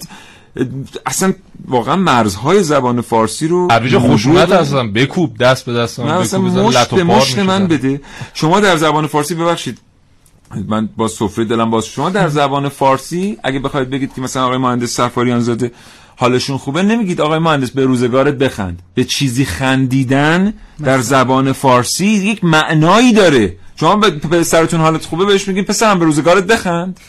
[1.06, 1.34] اصلا
[1.68, 6.94] واقعا مرزهای زبان فارسی رو هر خشونت هستم بکوب دست به دست من اصلا مشت
[6.96, 7.68] به مشت من.
[7.68, 8.02] بده.
[8.34, 9.80] شما در زبان فارسی ببخشید.
[10.68, 14.58] من با سفره دلم باز شما در زبان فارسی اگه بخواید بگید که مثلا آقای
[14.58, 15.72] مهندس سفاریان زاده
[16.16, 18.82] حالشون خوبه نمیگید آقای مهندس به روزگارت بخند.
[18.96, 23.56] به چیزی خندیدن در زبان فارسی یک معنایی داره.
[23.76, 27.00] شما به پسرتون حالت خوبه بهش میگید پسرم به روزگارت بخند.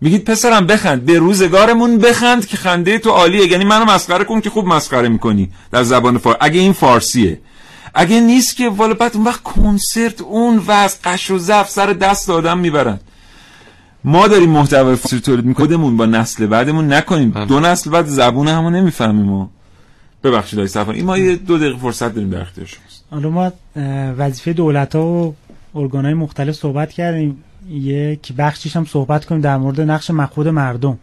[0.00, 3.46] میگید پسرم بخند به روزگارمون بخند که خنده تو عالیه.
[3.46, 7.40] یعنی منو مسخره کن که خوب مسخره می‌کنی در زبان فارسی اگه این فارسیه.
[7.94, 12.30] اگه نیست که والا بعد اون وقت کنسرت اون وز قش و زف سر دست
[12.30, 13.00] آدم می‌برن.
[14.04, 15.66] ما داریم محتوای فارسی تولید می‌کنیم.
[15.66, 17.30] خودمون با نسل بعدمون نکنیم.
[17.30, 19.50] دو نسل بعد زبون همو نمی‌فهمیم ما.
[20.24, 23.04] ببخشید آقای صفان این ما یه دو دقیقه فرصت داریم در اختیار شماست.
[23.10, 23.52] حالا ما
[24.18, 25.34] وظیفه دولت ها و
[25.74, 27.44] ارگانهای مختلف صحبت کردیم.
[27.70, 30.98] یک بخشیش هم صحبت کنیم در مورد نقش مخود مردم.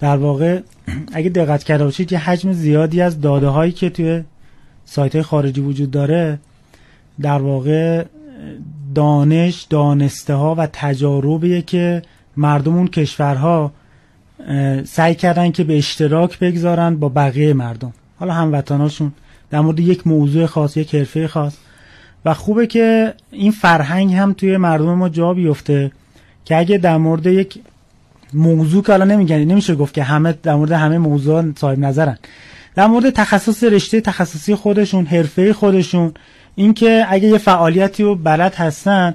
[0.00, 0.60] در واقع
[1.12, 4.22] اگه دقت کرده باشید یه حجم زیادی از داده هایی که توی
[4.84, 6.38] سایت های خارجی وجود داره
[7.20, 8.04] در واقع
[8.94, 12.02] دانش دانسته ها و تجاربیه که
[12.36, 13.72] مردم اون کشورها
[14.84, 17.92] سعی کردن که به اشتراک بگذارن با بقیه مردم.
[18.18, 19.12] حالا هموطناشون
[19.50, 21.56] در مورد یک موضوع خاص یک حرفه خاص.
[22.24, 25.92] و خوبه که این فرهنگ هم توی مردم ما جا بیفته
[26.44, 27.58] که اگه در مورد یک
[28.34, 32.18] موضوع که حالا نمیگن نمیشه گفت که همه در مورد همه موضوع صاحب نظرن.
[32.74, 36.12] در مورد تخصص رشته تخصصی خودشون حرفه خودشون
[36.54, 39.14] اینکه اگه یه فعالیتی رو بلد هستن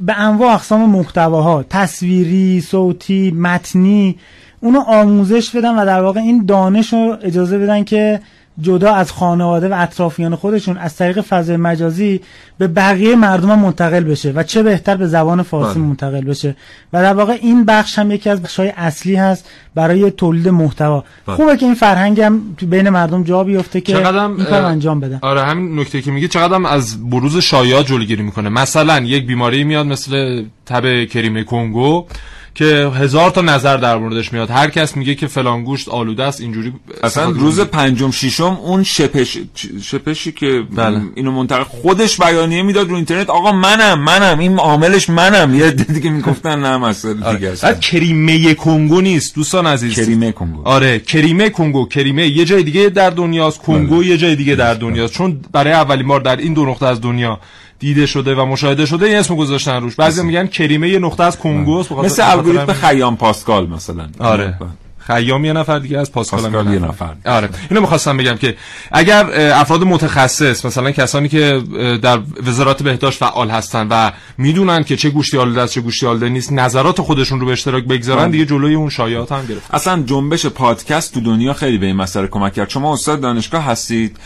[0.00, 4.16] به انواع اقسام محتواها تصویری صوتی متنی
[4.60, 8.20] اونو آموزش بدن و در واقع این دانش رو اجازه بدن که
[8.60, 12.20] جدا از خانواده و اطرافیان خودشون از طریق فضای مجازی
[12.58, 15.88] به بقیه مردم هم منتقل بشه و چه بهتر به زبان فارسی بله.
[15.88, 16.56] منتقل بشه
[16.92, 21.36] و در واقع این بخش هم یکی از بخش‌های اصلی هست برای تولید محتوا بله.
[21.36, 25.18] خوبه که این فرهنگ هم بین مردم جا بیفته که چقدرم این کار انجام بدن
[25.22, 29.86] آره همین نکته که میگه چقدرم از بروز شایعات جلوگیری می‌کنه مثلا یک بیماری میاد
[29.86, 32.06] مثل تب کریمه کنگو
[32.54, 36.40] که هزار تا نظر در موردش میاد هر کس میگه که فلان گوشت آلوده است
[36.40, 36.72] اینجوری
[37.02, 37.60] اصلا روز.
[37.60, 39.38] پنجم ششم اون شپش
[39.82, 41.00] شپشی که بله.
[41.14, 46.10] اینو منتقل خودش بیانیه می‌داد رو اینترنت آقا منم منم این عاملش منم یه دیگه
[46.10, 47.48] می‌گفتن نه مسئله دیگه آره.
[47.48, 52.62] است بعد کریمه کنگو نیست دوستان عزیز کریمه کنگو آره کریمه کنگو کریمه یه جای
[52.62, 54.06] دیگه در دنیاست کنگو بله.
[54.06, 57.40] یه جای دیگه در دنیاست چون برای اولین بار در این دو نقطه از دنیا
[57.80, 59.94] دیده شده و مشاهده شده این اسم گذاشتن روش.
[59.94, 64.08] بعضی میگن کریمه یه نقطه از کنگو است مثل الگوریتم خیام پاسکال مثلا.
[64.18, 64.54] آره.
[64.98, 67.14] خیام یه نفر دیگه از پاسکال, هم پاسکال یه نفر.
[67.26, 67.48] آره.
[67.70, 68.56] اینو می‌خواستم بگم که
[68.92, 71.62] اگر افراد متخصص مثلا کسانی که
[72.02, 76.28] در وزارت بهداشت فعال هستن و می‌دونن که چه گوشتی آلوده است چه گوشتی آلوده
[76.28, 78.30] نیست نظرات خودشون رو به اشتراک بگذارن بله.
[78.30, 82.26] دیگه جلوی اون شایعات هم گرفت اصلا جنبش پادکست تو دنیا خیلی به این مسئله
[82.26, 82.70] کمک کرد.
[82.70, 84.16] شما استاد دانشگاه هستید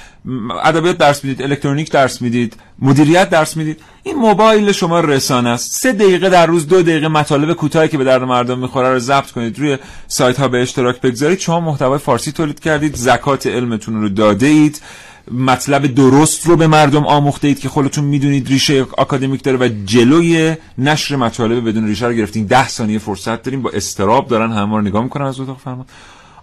[0.65, 5.73] ادبیات درس می‌دید الکترونیک درس می‌دید مدیریت درس می‌دید این موبایل شما رسانه است.
[5.73, 9.31] سه دقیقه در روز دو دقیقه مطالب کوتاهی که به درد مردم می‌خوره رو ضبط
[9.31, 11.39] کنید روی سایت ها به اشتراک بگذارید.
[11.39, 14.83] شما محتوای فارسی تولید کردید زکات علمتون رو داده اید
[15.31, 18.49] مطلب درست رو به مردم آموخته اید که خودتون می‌دونید.
[18.49, 22.47] ریشه آکادمیک داره و جلوی نشر مطالب بدون ریشه رو گرفتین.
[22.47, 25.87] ده ثانیه فرصت داریم با استراب دارن همه رو نگاه می‌کنن از اتاق فرمان.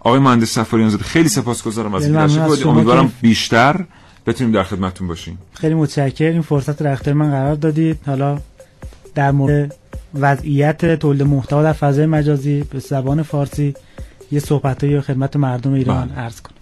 [0.03, 2.67] آقای مهندس سفاریان زاده خیلی سپاسگزارم از شما بردید.
[2.67, 3.85] امیدوارم بیشتر
[4.27, 5.37] بتونیم در خدمتتون باشیم.
[5.53, 6.33] خیلی متشکرم.
[6.33, 7.99] این فرصت رو اختیار من قرار دادید.
[8.05, 8.39] حالا
[9.15, 9.75] در مورد
[10.13, 13.73] وضعیت تولید محتوا در فضای مجازی به زبان فارسی
[14.31, 16.19] یه صحبتایی خدمت مردم ایران بله.
[16.19, 16.55] عرض کنم.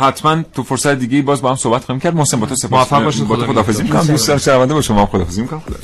[0.00, 2.14] حتما تو فرصت دیگه باز با هم صحبت خواهیم کرد.
[2.14, 2.92] محسن با تو سپاس.
[2.92, 3.28] موفق باشید.
[3.28, 3.82] با تو خدا خداحافظی.
[3.82, 4.06] می‌کنم.
[4.06, 5.60] دوستان شنونده با شما هم خداحافظی می‌کنم.
[5.60, 5.76] خدا